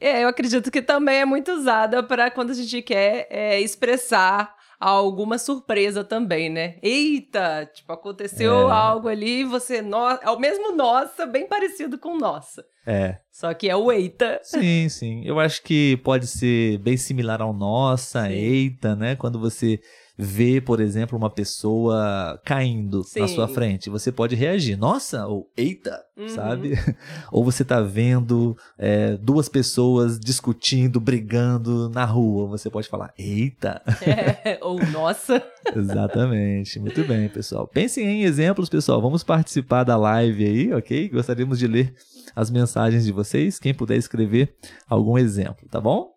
É, 0.00 0.22
eu 0.22 0.28
acredito 0.28 0.70
que 0.70 0.80
também 0.80 1.18
é 1.18 1.24
muito 1.24 1.50
usada 1.50 2.04
para 2.04 2.30
quando 2.30 2.50
a 2.50 2.54
gente 2.54 2.80
quer 2.82 3.26
é, 3.30 3.60
expressar 3.60 4.54
alguma 4.88 5.36
surpresa 5.36 6.02
também, 6.02 6.48
né? 6.48 6.76
Eita, 6.82 7.70
tipo, 7.72 7.92
aconteceu 7.92 8.68
É. 8.70 8.72
algo 8.72 9.08
ali, 9.08 9.44
você, 9.44 9.82
no... 9.82 10.08
é 10.08 10.30
o 10.30 10.38
mesmo 10.38 10.72
nossa, 10.74 11.26
bem 11.26 11.46
parecido 11.46 11.98
com 11.98 12.16
nossa. 12.16 12.64
É. 12.86 13.18
Só 13.30 13.52
que 13.52 13.68
é 13.68 13.76
o 13.76 13.92
eita. 13.92 14.40
Sim, 14.42 14.88
sim. 14.88 15.22
Eu 15.24 15.38
acho 15.38 15.62
que 15.62 15.98
pode 15.98 16.26
ser 16.26 16.78
bem 16.78 16.96
similar 16.96 17.42
ao 17.42 17.52
nossa, 17.52 18.26
Sim. 18.26 18.32
eita, 18.32 18.96
né? 18.96 19.14
Quando 19.16 19.38
você 19.38 19.78
vê, 20.22 20.60
por 20.60 20.80
exemplo, 20.80 21.16
uma 21.16 21.30
pessoa 21.30 22.38
caindo 22.44 22.98
na 23.16 23.26
Sim. 23.26 23.34
sua 23.34 23.48
frente, 23.48 23.88
você 23.88 24.12
pode 24.12 24.36
reagir, 24.36 24.76
nossa, 24.76 25.26
ou 25.26 25.50
eita, 25.56 25.98
Uhum. 26.16 26.28
sabe? 26.28 26.72
ou 27.32 27.42
você 27.42 27.64
tá 27.64 27.80
vendo 27.80 28.54
é, 28.76 29.16
duas 29.16 29.48
pessoas 29.48 30.20
discutindo, 30.20 31.00
brigando 31.00 31.88
na 31.88 32.04
rua, 32.04 32.46
você 32.46 32.68
pode 32.68 32.88
falar, 32.88 33.14
eita. 33.18 33.80
É, 34.02 34.58
ou 34.60 34.78
nossa. 34.88 35.42
Exatamente. 35.74 36.78
Muito 36.78 37.02
bem, 37.04 37.26
pessoal. 37.30 37.66
Pensem 37.66 38.06
em 38.06 38.22
exemplos, 38.24 38.68
pessoal. 38.68 39.00
Vamos 39.00 39.24
participar 39.24 39.84
da 39.84 39.96
live 39.96 40.44
aí, 40.44 40.74
ok? 40.74 41.08
Gostaríamos 41.08 41.58
de 41.58 41.66
ler 41.66 41.94
as 42.36 42.50
mensagens 42.50 43.04
de 43.06 43.12
vocês. 43.12 43.58
Quem 43.58 43.72
puder 43.72 43.96
escrever 43.96 44.54
algum 44.86 45.16
exemplo, 45.16 45.66
tá 45.70 45.80
bom? 45.80 46.10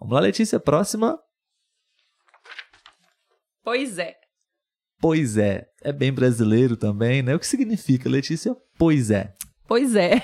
Vamos 0.00 0.14
lá, 0.14 0.20
Letícia. 0.20 0.58
Próxima. 0.58 1.18
Pois 3.68 3.98
é. 3.98 4.14
Pois 4.98 5.36
é. 5.36 5.66
É 5.84 5.92
bem 5.92 6.10
brasileiro 6.10 6.74
também, 6.74 7.20
né? 7.20 7.34
O 7.34 7.38
que 7.38 7.46
significa, 7.46 8.08
Letícia? 8.08 8.56
Pois 8.78 9.10
é. 9.10 9.34
Pois 9.66 9.94
é. 9.94 10.22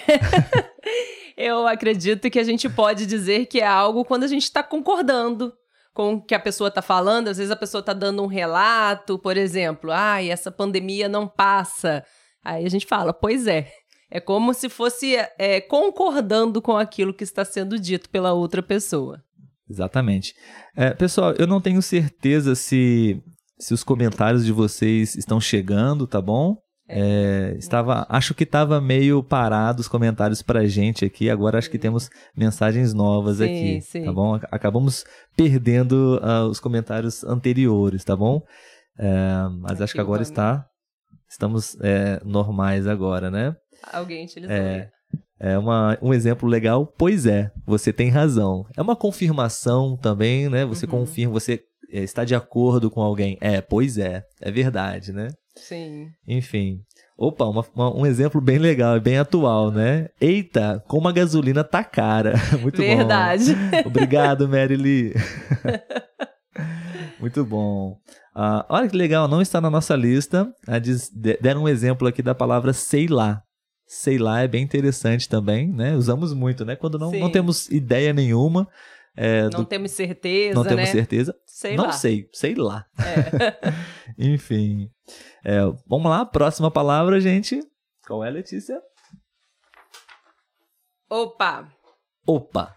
Eu 1.36 1.66
acredito 1.66 2.30
que 2.30 2.38
a 2.38 2.42
gente 2.42 2.70
pode 2.70 3.04
dizer 3.04 3.44
que 3.44 3.60
é 3.60 3.66
algo 3.66 4.02
quando 4.02 4.24
a 4.24 4.26
gente 4.26 4.44
está 4.44 4.62
concordando 4.62 5.52
com 5.92 6.14
o 6.14 6.24
que 6.24 6.34
a 6.34 6.40
pessoa 6.40 6.68
está 6.68 6.80
falando. 6.80 7.28
Às 7.28 7.36
vezes 7.36 7.52
a 7.52 7.56
pessoa 7.56 7.80
está 7.80 7.92
dando 7.92 8.22
um 8.22 8.26
relato, 8.26 9.18
por 9.18 9.36
exemplo, 9.36 9.90
ai, 9.92 10.30
essa 10.30 10.50
pandemia 10.50 11.06
não 11.06 11.28
passa. 11.28 12.02
Aí 12.42 12.64
a 12.64 12.70
gente 12.70 12.86
fala, 12.86 13.12
pois 13.12 13.46
é. 13.46 13.70
É 14.10 14.20
como 14.20 14.54
se 14.54 14.70
fosse 14.70 15.16
é, 15.38 15.60
concordando 15.60 16.62
com 16.62 16.78
aquilo 16.78 17.12
que 17.12 17.24
está 17.24 17.44
sendo 17.44 17.78
dito 17.78 18.08
pela 18.08 18.32
outra 18.32 18.62
pessoa. 18.62 19.22
Exatamente. 19.68 20.34
É, 20.74 20.94
pessoal, 20.94 21.32
eu 21.38 21.46
não 21.46 21.60
tenho 21.60 21.80
certeza 21.82 22.54
se, 22.54 23.22
se 23.58 23.72
os 23.74 23.84
comentários 23.84 24.44
de 24.44 24.52
vocês 24.52 25.14
estão 25.14 25.40
chegando, 25.40 26.06
tá 26.06 26.20
bom? 26.20 26.56
É, 26.86 27.54
estava, 27.58 28.04
acho 28.10 28.34
que 28.34 28.44
estava 28.44 28.78
meio 28.78 29.22
parado 29.22 29.80
os 29.80 29.88
comentários 29.88 30.42
pra 30.42 30.66
gente 30.66 31.04
aqui. 31.04 31.30
Agora 31.30 31.56
acho 31.58 31.70
que 31.70 31.78
temos 31.78 32.10
mensagens 32.36 32.92
novas 32.92 33.38
Sim, 33.38 33.44
aqui, 33.44 33.80
sim. 33.80 34.04
tá 34.04 34.12
bom? 34.12 34.34
Acabamos 34.50 35.04
perdendo 35.34 36.20
ah, 36.22 36.44
os 36.44 36.60
comentários 36.60 37.24
anteriores, 37.24 38.04
tá 38.04 38.14
bom? 38.14 38.42
É, 38.98 39.48
mas 39.60 39.80
acho 39.80 39.94
que 39.94 40.00
agora 40.00 40.22
está, 40.22 40.66
estamos 41.28 41.74
é, 41.80 42.20
normais 42.24 42.86
agora, 42.86 43.30
né? 43.30 43.56
Alguém 43.90 44.26
utilizou. 44.26 44.54
É, 44.54 44.90
é 45.40 45.58
uma, 45.58 45.98
um 46.02 46.12
exemplo 46.12 46.46
legal. 46.48 46.86
Pois 46.98 47.24
é, 47.26 47.50
você 47.66 47.92
tem 47.94 48.08
razão. 48.10 48.66
É 48.76 48.82
uma 48.82 48.94
confirmação 48.94 49.96
também, 49.96 50.48
né? 50.50 50.64
Você 50.66 50.84
Uhum. 50.84 50.92
confirma, 50.92 51.32
você 51.32 51.54
é, 51.54 51.60
está 52.02 52.24
de 52.24 52.34
acordo 52.34 52.90
com 52.90 53.00
alguém. 53.00 53.38
É, 53.40 53.60
pois 53.60 53.98
é, 53.98 54.24
é 54.40 54.50
verdade, 54.50 55.12
né? 55.12 55.28
Sim. 55.56 56.08
Enfim. 56.26 56.80
Opa, 57.16 57.44
uma- 57.44 57.64
uma- 57.74 57.96
um 57.96 58.04
exemplo 58.04 58.40
bem 58.40 58.58
legal 58.58 58.96
e 58.96 59.00
bem 59.00 59.18
atual, 59.18 59.70
né? 59.70 60.08
Eita, 60.20 60.82
como 60.88 61.06
a 61.06 61.12
gasolina 61.12 61.62
tá 61.62 61.84
cara. 61.84 62.34
Muito 62.60 62.78
Verdade. 62.78 63.54
bom. 63.54 63.82
Obrigado, 63.86 64.48
Mary 64.48 64.76
Lee. 64.76 65.14
Muito 67.20 67.44
bom. 67.44 67.98
Ah, 68.34 68.66
olha 68.68 68.88
que 68.88 68.96
legal, 68.96 69.28
não 69.28 69.40
está 69.40 69.60
na 69.60 69.70
nossa 69.70 69.94
lista. 69.94 70.52
Ah, 70.66 70.78
diz- 70.78 71.08
de- 71.10 71.38
deram 71.40 71.64
um 71.64 71.68
exemplo 71.68 72.06
aqui 72.08 72.22
da 72.22 72.34
palavra 72.34 72.72
sei 72.72 73.06
lá. 73.06 73.42
Sei 73.86 74.18
lá 74.18 74.40
é 74.42 74.48
bem 74.48 74.64
interessante 74.64 75.28
também, 75.28 75.68
né? 75.70 75.94
Usamos 75.94 76.32
muito, 76.32 76.64
né? 76.64 76.74
Quando 76.74 76.98
não, 76.98 77.10
Sim. 77.10 77.20
não 77.20 77.30
temos 77.30 77.70
ideia 77.70 78.12
nenhuma, 78.12 78.66
É, 79.16 79.42
não 79.44 79.60
do- 79.60 79.64
temos 79.66 79.92
certeza, 79.92 80.54
não 80.54 80.64
né? 80.64 80.68
temos 80.70 80.88
certeza. 80.88 81.34
Sei 81.64 81.76
não 81.76 81.84
lá. 81.84 81.92
sei, 81.92 82.28
sei 82.30 82.54
lá. 82.54 82.84
É. 82.98 83.72
Enfim. 84.18 84.90
É, 85.42 85.60
vamos 85.86 86.10
lá, 86.10 86.26
próxima 86.26 86.70
palavra, 86.70 87.18
gente. 87.18 87.58
Qual 88.06 88.22
é, 88.22 88.28
Letícia? 88.28 88.78
Opa! 91.08 91.66
Opa. 92.26 92.76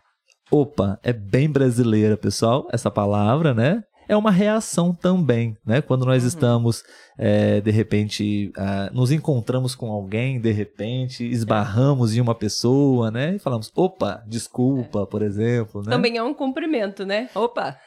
Opa, 0.49 0.97
é 1.03 1.11
bem 1.11 1.51
brasileira, 1.51 2.15
pessoal, 2.15 2.65
essa 2.71 2.89
palavra, 2.89 3.53
né? 3.53 3.83
É 4.07 4.15
uma 4.15 4.31
reação 4.31 4.93
também, 4.93 5.57
né? 5.65 5.81
Quando 5.81 6.05
nós 6.05 6.23
Uhum. 6.23 6.27
estamos, 6.27 6.83
é, 7.17 7.59
de 7.61 7.71
repente, 7.71 8.51
ah, 8.57 8.89
nos 8.93 9.11
encontramos 9.11 9.75
com 9.75 9.91
alguém, 9.91 10.39
de 10.39 10.51
repente, 10.51 11.25
esbarramos 11.25 12.15
em 12.15 12.21
uma 12.21 12.33
pessoa, 12.35 13.11
né? 13.11 13.35
E 13.35 13.39
falamos, 13.39 13.71
opa, 13.75 14.23
desculpa, 14.27 15.05
por 15.05 15.21
exemplo, 15.21 15.81
né? 15.83 15.91
Também 15.91 16.17
é 16.17 16.23
um 16.23 16.33
cumprimento, 16.33 17.05
né? 17.05 17.29
Opa! 17.35 17.77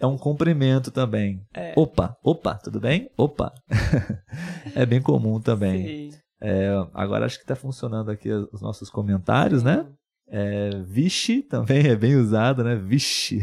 É 0.00 0.06
um 0.06 0.18
cumprimento 0.18 0.90
também. 0.90 1.40
É. 1.54 1.72
Opa, 1.76 2.16
opa, 2.22 2.54
tudo 2.54 2.80
bem? 2.80 3.10
Opa. 3.16 3.52
é 4.74 4.84
bem 4.84 5.00
comum 5.00 5.40
também. 5.40 6.10
Sim. 6.10 6.18
É, 6.42 6.70
agora 6.94 7.26
acho 7.26 7.36
que 7.36 7.44
está 7.44 7.54
funcionando 7.54 8.10
aqui 8.10 8.30
os 8.30 8.62
nossos 8.62 8.88
comentários, 8.88 9.62
né? 9.62 9.86
É, 10.32 10.70
vixe 10.86 11.42
também 11.42 11.86
é 11.88 11.96
bem 11.96 12.14
usado, 12.16 12.62
né? 12.62 12.76
Vixe 12.76 13.40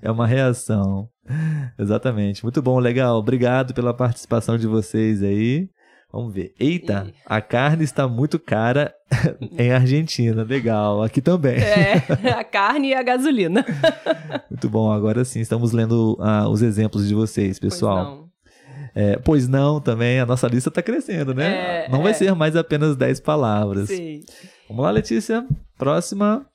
é 0.00 0.10
uma 0.10 0.26
reação. 0.26 1.08
Exatamente. 1.78 2.42
Muito 2.42 2.60
bom, 2.62 2.78
legal. 2.78 3.18
Obrigado 3.18 3.74
pela 3.74 3.92
participação 3.94 4.56
de 4.56 4.66
vocês 4.66 5.22
aí. 5.22 5.68
Vamos 6.12 6.34
ver. 6.34 6.52
Eita, 6.60 7.06
E- 7.08 7.14
a 7.26 7.40
carne 7.40 7.84
está 7.84 8.06
muito 8.06 8.38
cara 8.38 8.94
em 9.58 9.72
Argentina. 9.72 10.42
Legal. 10.42 11.02
Aqui 11.02 11.20
também. 11.22 11.58
É, 11.58 11.96
a 12.36 12.44
carne 12.44 12.88
e 12.88 12.94
a 12.94 13.02
gasolina. 13.02 13.64
Muito 14.50 14.68
bom. 14.68 14.90
Agora 14.92 15.24
sim, 15.24 15.40
estamos 15.40 15.72
lendo 15.72 16.18
ah, 16.20 16.48
os 16.48 16.60
exemplos 16.62 17.08
de 17.08 17.14
vocês, 17.14 17.58
Pois 17.58 17.72
pessoal. 17.74 18.04
não. 18.04 18.22
É, 18.94 19.16
pois 19.16 19.48
não, 19.48 19.80
também 19.80 20.20
a 20.20 20.26
nossa 20.26 20.46
lista 20.46 20.68
está 20.68 20.82
crescendo, 20.82 21.32
né? 21.32 21.86
É, 21.86 21.88
não 21.88 22.02
vai 22.02 22.10
é. 22.10 22.14
ser 22.14 22.34
mais 22.34 22.54
apenas 22.56 22.94
10 22.94 23.20
palavras. 23.20 23.88
Sim. 23.88 24.20
Vamos 24.68 24.84
lá, 24.84 24.90
Letícia. 24.90 25.46
Próxima. 25.82 26.46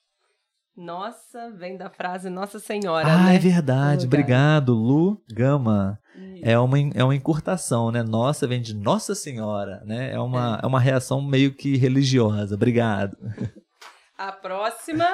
Nossa, 0.74 1.52
vem 1.58 1.76
da 1.76 1.90
frase 1.90 2.30
Nossa 2.30 2.60
Senhora, 2.60 3.08
ah, 3.08 3.24
né? 3.26 3.36
é 3.36 3.40
verdade. 3.40 4.06
Obrigado, 4.06 4.74
Lu 4.74 5.22
Gama. 5.34 6.00
Isso. 6.16 6.42
É 6.44 6.58
uma, 6.58 6.78
é 6.94 7.04
uma 7.04 7.16
encurtação, 7.16 7.92
né? 7.92 8.04
Nossa 8.04 8.48
vem 8.48 8.62
de 8.62 8.74
Nossa 8.74 9.14
Senhora, 9.14 9.84
né? 9.86 10.14
É 10.14 10.20
uma, 10.20 10.62
é. 10.64 10.66
uma 10.66 10.80
reação 10.80 11.22
meio 11.22 11.54
que 11.54 11.76
religiosa. 11.76 12.56
Obrigado. 12.56 13.18
A 14.18 14.32
próxima, 14.32 15.06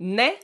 né? 0.00 0.36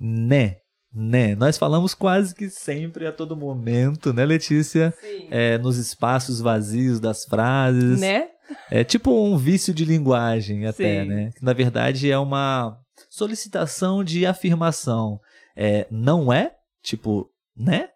Né, 0.00 0.56
né. 0.92 1.34
Nós 1.34 1.58
falamos 1.58 1.92
quase 1.92 2.34
que 2.34 2.48
sempre, 2.48 3.06
a 3.06 3.12
todo 3.12 3.36
momento, 3.36 4.12
né, 4.12 4.24
Letícia? 4.24 4.92
Sim. 5.00 5.28
É, 5.30 5.58
nos 5.58 5.76
espaços 5.76 6.40
vazios 6.40 6.98
das 6.98 7.24
frases. 7.24 8.00
Né? 8.00 8.28
É 8.70 8.84
tipo 8.84 9.10
um 9.10 9.36
vício 9.36 9.72
de 9.72 9.84
linguagem 9.84 10.66
até, 10.66 11.02
Sim. 11.02 11.08
né? 11.08 11.30
Que 11.36 11.44
na 11.44 11.52
verdade 11.52 12.10
é 12.10 12.18
uma 12.18 12.78
solicitação 13.08 14.02
de 14.02 14.26
afirmação. 14.26 15.20
É, 15.56 15.86
não 15.90 16.32
é? 16.32 16.54
Tipo, 16.82 17.30
né? 17.56 17.88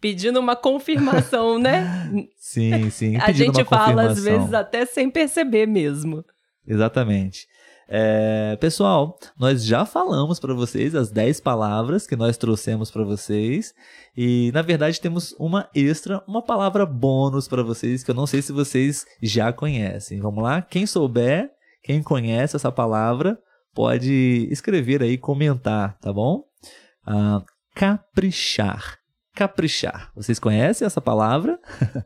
Pedindo 0.00 0.40
uma 0.40 0.56
confirmação, 0.56 1.58
né? 1.58 2.10
Sim, 2.38 2.90
sim. 2.90 3.16
A 3.16 3.30
gente 3.30 3.62
fala 3.64 4.04
às 4.04 4.22
vezes 4.22 4.52
até 4.54 4.86
sem 4.86 5.10
perceber 5.10 5.66
mesmo. 5.66 6.24
Exatamente. 6.66 7.46
É, 7.88 8.56
pessoal, 8.56 9.16
nós 9.38 9.64
já 9.64 9.84
falamos 9.84 10.40
para 10.40 10.52
vocês 10.52 10.94
as 10.94 11.10
10 11.10 11.40
palavras 11.40 12.06
que 12.06 12.16
nós 12.16 12.36
trouxemos 12.36 12.90
para 12.90 13.04
vocês. 13.04 13.72
E 14.16 14.50
na 14.52 14.62
verdade 14.62 15.00
temos 15.00 15.34
uma 15.38 15.68
extra, 15.74 16.22
uma 16.26 16.42
palavra 16.42 16.84
bônus 16.84 17.46
para 17.46 17.62
vocês 17.62 18.02
que 18.02 18.10
eu 18.10 18.14
não 18.14 18.26
sei 18.26 18.42
se 18.42 18.52
vocês 18.52 19.06
já 19.22 19.52
conhecem. 19.52 20.20
Vamos 20.20 20.42
lá? 20.42 20.60
Quem 20.62 20.86
souber, 20.86 21.50
quem 21.82 22.02
conhece 22.02 22.56
essa 22.56 22.72
palavra, 22.72 23.38
pode 23.72 24.48
escrever 24.50 25.02
aí, 25.02 25.16
comentar, 25.16 25.96
tá 26.00 26.12
bom? 26.12 26.42
Ah, 27.06 27.42
caprichar. 27.74 28.98
Caprichar. 29.36 30.10
Vocês 30.16 30.38
conhecem 30.38 30.86
essa 30.86 30.98
palavra? 30.98 31.60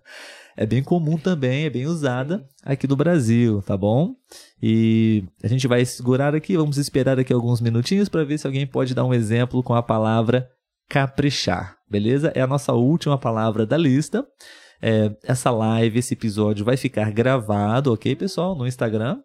é 0.57 0.67
bem 0.67 0.83
comum 0.83 1.17
também, 1.17 1.65
é 1.65 1.71
bem 1.71 1.87
usada 1.87 2.45
aqui 2.65 2.89
do 2.89 2.97
Brasil, 2.97 3.63
tá 3.63 3.77
bom? 3.77 4.17
E 4.61 5.23
a 5.41 5.47
gente 5.47 5.69
vai 5.69 5.85
segurar 5.85 6.35
aqui, 6.35 6.57
vamos 6.57 6.77
esperar 6.77 7.21
aqui 7.21 7.33
alguns 7.33 7.61
minutinhos 7.61 8.09
para 8.09 8.25
ver 8.25 8.37
se 8.37 8.49
alguém 8.49 8.67
pode 8.67 8.97
dar 8.97 9.05
um 9.05 9.15
exemplo 9.15 9.63
com 9.63 9.77
a 9.77 9.83
palavra 9.83 10.51
caprichar, 10.89 11.77
beleza? 11.89 12.33
É 12.35 12.41
a 12.41 12.49
nossa 12.49 12.73
última 12.73 13.17
palavra 13.17 13.65
da 13.65 13.77
lista. 13.77 14.27
É, 14.83 15.15
essa 15.23 15.53
live, 15.53 16.01
esse 16.01 16.15
episódio 16.15 16.65
vai 16.65 16.77
ficar 16.77 17.13
gravado, 17.13 17.93
ok, 17.93 18.17
pessoal, 18.17 18.57
no 18.57 18.67
Instagram. 18.67 19.23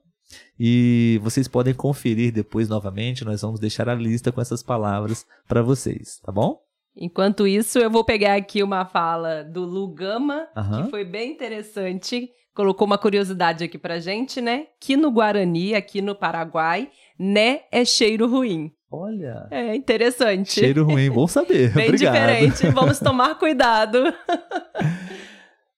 E 0.60 1.20
vocês 1.24 1.48
podem 1.48 1.74
conferir 1.74 2.32
depois 2.32 2.70
novamente. 2.70 3.26
Nós 3.26 3.42
vamos 3.42 3.60
deixar 3.60 3.90
a 3.90 3.96
lista 3.96 4.32
com 4.32 4.40
essas 4.40 4.62
palavras 4.62 5.26
para 5.48 5.64
vocês, 5.64 6.20
tá 6.24 6.32
bom? 6.32 6.65
Enquanto 6.98 7.46
isso, 7.46 7.78
eu 7.80 7.90
vou 7.90 8.04
pegar 8.04 8.36
aqui 8.36 8.64
uma 8.64 8.86
fala 8.86 9.44
do 9.44 9.66
Lugama, 9.66 10.48
Aham. 10.56 10.84
que 10.86 10.90
foi 10.90 11.04
bem 11.04 11.32
interessante. 11.32 12.30
Colocou 12.54 12.88
uma 12.88 12.98
curiosidade 12.98 13.64
aqui 13.66 13.78
pra 13.78 14.00
gente, 14.00 14.40
né? 14.40 14.68
Que 14.80 14.96
no 14.96 15.12
Guarani, 15.12 15.76
aqui 15.76 16.02
no 16.02 16.16
Paraguai, 16.16 16.90
né 17.20 17.62
é 17.70 17.84
cheiro 17.84 18.28
ruim. 18.28 18.72
Olha, 18.90 19.46
É 19.52 19.76
interessante. 19.76 20.54
cheiro 20.54 20.86
ruim, 20.86 21.10
bom 21.12 21.28
saber. 21.28 21.72
Bem 21.76 21.90
Obrigado. 21.90 22.14
diferente. 22.14 22.68
Vamos 22.70 22.98
tomar 23.00 23.36
cuidado. 23.38 24.02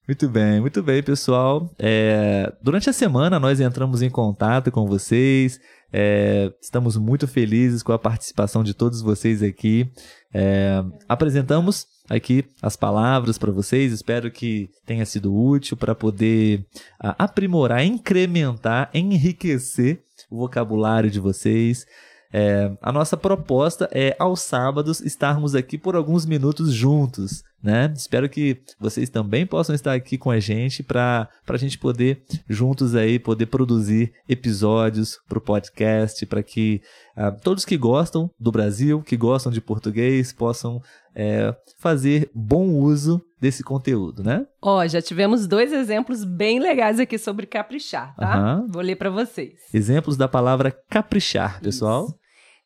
Muito 0.08 0.30
bem, 0.30 0.62
muito 0.62 0.82
bem, 0.82 1.04
pessoal. 1.04 1.70
É, 1.78 2.54
durante 2.62 2.90
a 2.90 2.94
semana 2.94 3.42
nós 3.42 3.60
entramos 3.60 4.02
em 4.02 4.10
contato 4.10 4.72
com 4.72 4.88
vocês. 4.88 5.60
é, 5.92 6.50
estamos 6.62 6.96
muito 6.96 7.28
felizes 7.28 7.84
com 7.84 7.92
a 7.92 8.00
participação 8.00 8.64
de 8.64 8.74
todos 8.74 9.02
vocês 9.02 9.44
aqui. 9.44 9.92
É, 10.34 10.82
apresentamos 11.10 11.86
aqui 12.10 12.46
as 12.62 12.78
palavras 12.78 13.38
para 13.38 13.52
vocês. 13.52 13.92
Espero 13.92 14.32
que 14.32 14.70
tenha 14.86 15.06
sido 15.06 15.36
útil 15.36 15.76
para 15.76 15.94
poder 15.94 16.66
ah, 17.02 17.26
aprimorar, 17.26 17.84
incrementar, 17.84 18.90
enriquecer 18.94 20.04
o 20.32 20.38
vocabulário 20.38 21.12
de 21.12 21.20
vocês. 21.20 21.86
É, 22.32 22.72
a 22.82 22.94
nossa 22.94 23.18
proposta 23.18 23.90
é, 23.92 24.16
aos 24.18 24.40
sábados, 24.40 25.02
estarmos 25.02 25.54
aqui 25.54 25.78
por 25.78 25.98
alguns 25.98 26.26
minutos 26.26 26.74
juntos, 26.74 27.44
né? 27.62 27.92
Espero 27.96 28.30
que 28.30 28.62
vocês 28.80 29.10
também 29.10 29.46
possam 29.46 29.74
estar 29.74 29.94
aqui 29.94 30.18
com 30.18 30.30
a 30.30 30.40
gente 30.40 30.84
para 30.84 31.30
a 31.48 31.58
gente 31.58 31.78
poder, 31.78 32.24
juntos 32.48 32.96
aí, 32.96 33.18
poder 33.20 33.48
produzir 33.48 34.14
episódios 34.28 35.20
para 35.28 35.38
o 35.38 35.42
podcast, 35.42 36.26
para 36.26 36.44
que 36.44 36.82
ah, 37.16 37.32
todos 37.32 37.66
que 37.66 37.78
gostam 37.78 38.30
do 38.40 38.52
Brasil, 38.52 39.02
que 39.02 39.18
gostam 39.18 39.52
de 39.52 39.60
português, 39.60 40.32
possam 40.32 40.82
é, 41.16 41.56
fazer 41.80 42.30
bom 42.34 42.70
uso 42.70 43.22
desse 43.42 43.64
conteúdo, 43.64 44.24
né? 44.24 44.46
Ó, 44.62 44.86
já 44.88 45.02
tivemos 45.02 45.48
dois 45.48 45.74
exemplos 45.74 46.24
bem 46.24 46.60
legais 46.60 47.00
aqui 47.00 47.18
sobre 47.18 47.48
caprichar, 47.48 48.16
tá? 48.16 48.36
Aham. 48.36 48.68
Vou 48.70 48.82
ler 48.82 48.96
pra 48.96 49.10
vocês. 49.10 49.54
Exemplos 49.74 50.16
da 50.16 50.28
palavra 50.28 50.72
caprichar, 50.90 51.60
pessoal. 51.60 52.06
Isso. 52.06 52.16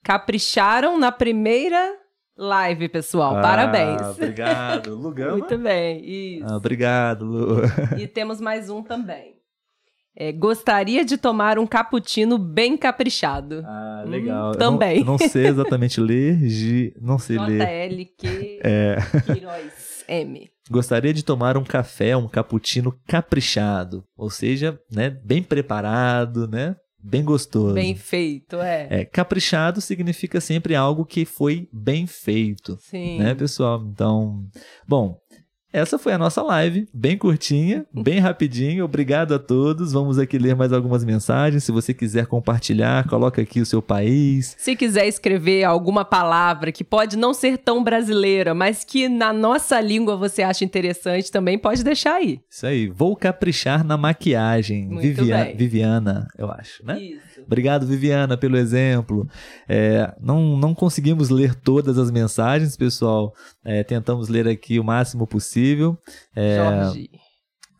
Capricharam 0.03 0.99
na 0.99 1.11
primeira 1.11 2.00
live, 2.41 2.89
pessoal. 2.89 3.37
Ah, 3.37 3.41
Parabéns. 3.41 4.01
Obrigado, 4.01 4.95
Lugama. 4.97 5.37
Muito 5.37 5.57
bem. 5.57 6.37
Isso. 6.37 6.45
Ah, 6.49 6.57
obrigado, 6.57 7.25
Lu. 7.25 7.61
E 7.97 8.07
temos 8.07 8.41
mais 8.41 8.69
um 8.69 8.81
também. 8.81 9.35
É, 10.15 10.31
gostaria 10.33 11.05
de 11.05 11.17
tomar 11.17 11.57
um 11.57 11.65
cappuccino 11.65 12.37
bem 12.37 12.75
caprichado. 12.75 13.63
Ah, 13.65 14.03
Hum, 14.05 14.09
legal. 14.09 14.51
Eu 14.53 14.57
também. 14.57 15.03
não, 15.03 15.13
eu 15.15 15.19
não 15.21 15.29
sei 15.29 15.45
exatamente 15.47 16.01
ler, 16.01 16.37
G, 16.49 16.93
não 16.99 17.17
sei 17.19 17.37
ler. 17.37 17.59
JLQ 17.89 18.59
É, 18.63 18.97
Queiroz 19.25 20.03
M. 20.07 20.49
gostaria 20.69 21.13
de 21.13 21.23
tomar 21.23 21.55
um 21.55 21.63
café, 21.63 22.17
um 22.17 22.27
cappuccino 22.27 22.93
caprichado, 23.07 24.03
ou 24.17 24.29
seja, 24.29 24.77
né, 24.91 25.09
bem 25.09 25.41
preparado, 25.43 26.47
né, 26.47 26.75
bem 27.03 27.23
gostoso. 27.23 27.73
Bem 27.73 27.95
feito, 27.95 28.57
é. 28.57 28.87
É, 28.89 29.05
caprichado 29.05 29.81
significa 29.81 30.39
sempre 30.39 30.75
algo 30.75 31.05
que 31.05 31.25
foi 31.25 31.67
bem 31.71 32.05
feito, 32.07 32.77
Sim. 32.79 33.19
né, 33.19 33.33
pessoal? 33.35 33.83
Então, 33.91 34.45
bom, 34.87 35.17
essa 35.73 35.97
foi 35.97 36.11
a 36.11 36.17
nossa 36.17 36.41
live, 36.41 36.87
bem 36.93 37.17
curtinha, 37.17 37.85
bem 37.93 38.19
rapidinho. 38.19 38.83
Obrigado 38.83 39.33
a 39.33 39.39
todos. 39.39 39.93
Vamos 39.93 40.19
aqui 40.19 40.37
ler 40.37 40.55
mais 40.55 40.73
algumas 40.73 41.05
mensagens. 41.05 41.63
Se 41.63 41.71
você 41.71 41.93
quiser 41.93 42.25
compartilhar, 42.25 43.07
coloca 43.07 43.41
aqui 43.41 43.61
o 43.61 43.65
seu 43.65 43.81
país, 43.81 44.55
Se 44.57 44.75
quiser 44.75 45.07
escrever 45.07 45.63
alguma 45.63 46.03
palavra 46.03 46.71
que 46.71 46.83
pode 46.83 47.17
não 47.17 47.33
ser 47.33 47.57
tão 47.57 47.83
brasileira, 47.83 48.53
mas 48.53 48.83
que 48.83 49.07
na 49.07 49.31
nossa 49.31 49.79
língua 49.79 50.17
você 50.17 50.43
acha 50.43 50.65
interessante, 50.65 51.31
também 51.31 51.57
pode 51.57 51.83
deixar 51.83 52.15
aí. 52.15 52.41
Isso 52.49 52.65
aí, 52.65 52.87
vou 52.89 53.15
caprichar 53.15 53.85
na 53.85 53.95
maquiagem. 53.95 54.89
Viviana, 55.55 56.27
eu 56.37 56.51
acho, 56.51 56.85
né? 56.85 56.99
Isso. 56.99 57.41
Obrigado, 57.45 57.85
Viviana, 57.85 58.37
pelo 58.37 58.57
exemplo. 58.57 59.27
É, 59.67 60.13
não, 60.21 60.57
não 60.57 60.73
conseguimos 60.75 61.29
ler 61.29 61.55
todas 61.55 61.97
as 61.97 62.11
mensagens, 62.11 62.75
pessoal. 62.75 63.33
É, 63.63 63.83
tentamos 63.83 64.27
ler 64.27 64.47
aqui 64.47 64.79
o 64.79 64.83
máximo 64.83 65.25
possível. 65.25 65.60
É, 66.35 66.57
Jorge. 66.57 67.09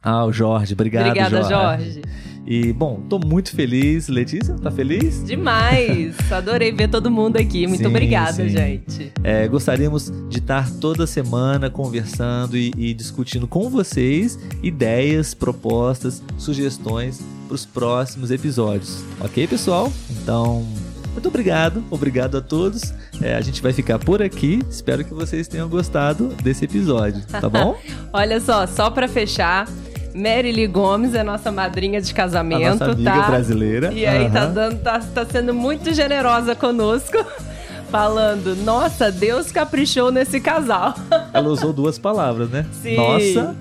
Ah, 0.04 0.26
o 0.26 0.32
Jorge. 0.32 0.74
Obrigado, 0.74 1.08
Obrigada, 1.08 1.44
Jorge. 1.44 1.94
Jorge. 1.94 2.02
E, 2.46 2.74
bom, 2.74 3.02
tô 3.08 3.20
muito 3.20 3.52
feliz. 3.56 4.08
Letícia, 4.08 4.56
tá 4.56 4.72
feliz? 4.72 5.24
Demais! 5.24 6.16
Adorei 6.32 6.72
ver 6.72 6.90
todo 6.90 7.12
mundo 7.12 7.38
aqui. 7.38 7.68
Muito 7.68 7.82
Sim, 7.82 7.86
obrigada, 7.88 8.34
sim. 8.34 8.50
gente. 8.50 9.12
É, 9.24 9.48
gostaríamos 9.48 10.12
de 10.28 10.40
estar 10.40 10.70
toda 10.80 11.06
semana 11.06 11.70
conversando 11.70 12.58
e, 12.58 12.74
e 12.76 12.94
discutindo 12.94 13.48
com 13.48 13.70
vocês 13.70 14.40
ideias, 14.64 15.34
propostas, 15.36 16.24
sugestões 16.38 17.22
para 17.48 17.56
os 17.56 17.66
próximos 17.66 18.32
episódios. 18.32 19.04
Ok, 19.20 19.46
pessoal? 19.46 19.92
Então, 20.10 20.66
muito 21.12 21.28
obrigado. 21.28 21.84
Obrigado 21.90 22.38
a 22.38 22.42
todos. 22.42 22.94
É, 23.22 23.36
a 23.36 23.42
gente 23.42 23.62
vai 23.62 23.74
ficar 23.74 24.00
por 24.00 24.22
aqui. 24.22 24.60
Espero 24.70 25.04
que 25.04 25.14
vocês 25.14 25.48
tenham 25.48 25.68
gostado 25.70 26.28
desse 26.42 26.66
episódio, 26.66 27.22
tá 27.28 27.48
bom? 27.50 27.78
Olha 28.14 28.40
só, 28.40 28.66
só 28.66 28.90
pra 28.90 29.08
fechar, 29.08 29.68
Mary 30.16 30.52
Lee 30.52 30.68
Gomes 30.68 31.14
é 31.14 31.24
nossa 31.24 31.52
madrinha 31.52 32.02
de 32.02 32.12
A 32.12 32.16
casamento, 32.16 32.62
nossa 32.80 32.92
amiga 32.92 33.12
tá? 33.12 33.28
brasileira. 33.28 33.94
E 33.94 34.06
aí 34.06 34.30
tá 34.30 34.44
Aham. 34.44 34.54
dando, 34.54 34.80
tá, 34.82 35.00
tá 35.00 35.26
sendo 35.26 35.54
muito 35.54 35.94
generosa 35.94 36.56
conosco, 36.56 37.18
falando, 37.92 38.56
nossa, 38.58 39.12
Deus 39.12 39.52
caprichou 39.52 40.12
nesse 40.12 40.40
casal. 40.40 40.96
Ela 41.34 41.48
usou 41.50 41.72
duas 41.74 41.98
palavras, 42.00 42.50
né? 42.50 42.66
Sim. 42.82 42.96
Nossa 42.96 43.56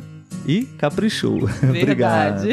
e 0.46 0.62
caprichou. 0.78 1.48
obrigado. 1.62 2.48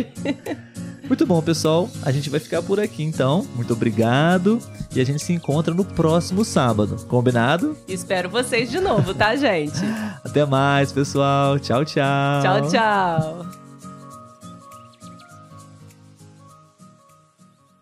Muito 1.07 1.25
bom, 1.25 1.41
pessoal. 1.41 1.89
A 2.03 2.11
gente 2.11 2.29
vai 2.29 2.39
ficar 2.39 2.61
por 2.61 2.79
aqui 2.79 3.03
então. 3.03 3.47
Muito 3.55 3.73
obrigado. 3.73 4.59
E 4.95 4.99
a 4.99 5.05
gente 5.05 5.23
se 5.23 5.33
encontra 5.33 5.73
no 5.73 5.85
próximo 5.85 6.43
sábado. 6.43 6.97
Combinado? 7.07 7.77
Espero 7.87 8.29
vocês 8.29 8.69
de 8.69 8.79
novo, 8.79 9.13
tá, 9.13 9.35
gente? 9.35 9.79
Até 10.23 10.45
mais, 10.45 10.91
pessoal. 10.91 11.59
Tchau, 11.59 11.85
tchau. 11.85 12.41
Tchau, 12.41 12.69
tchau. 12.69 13.56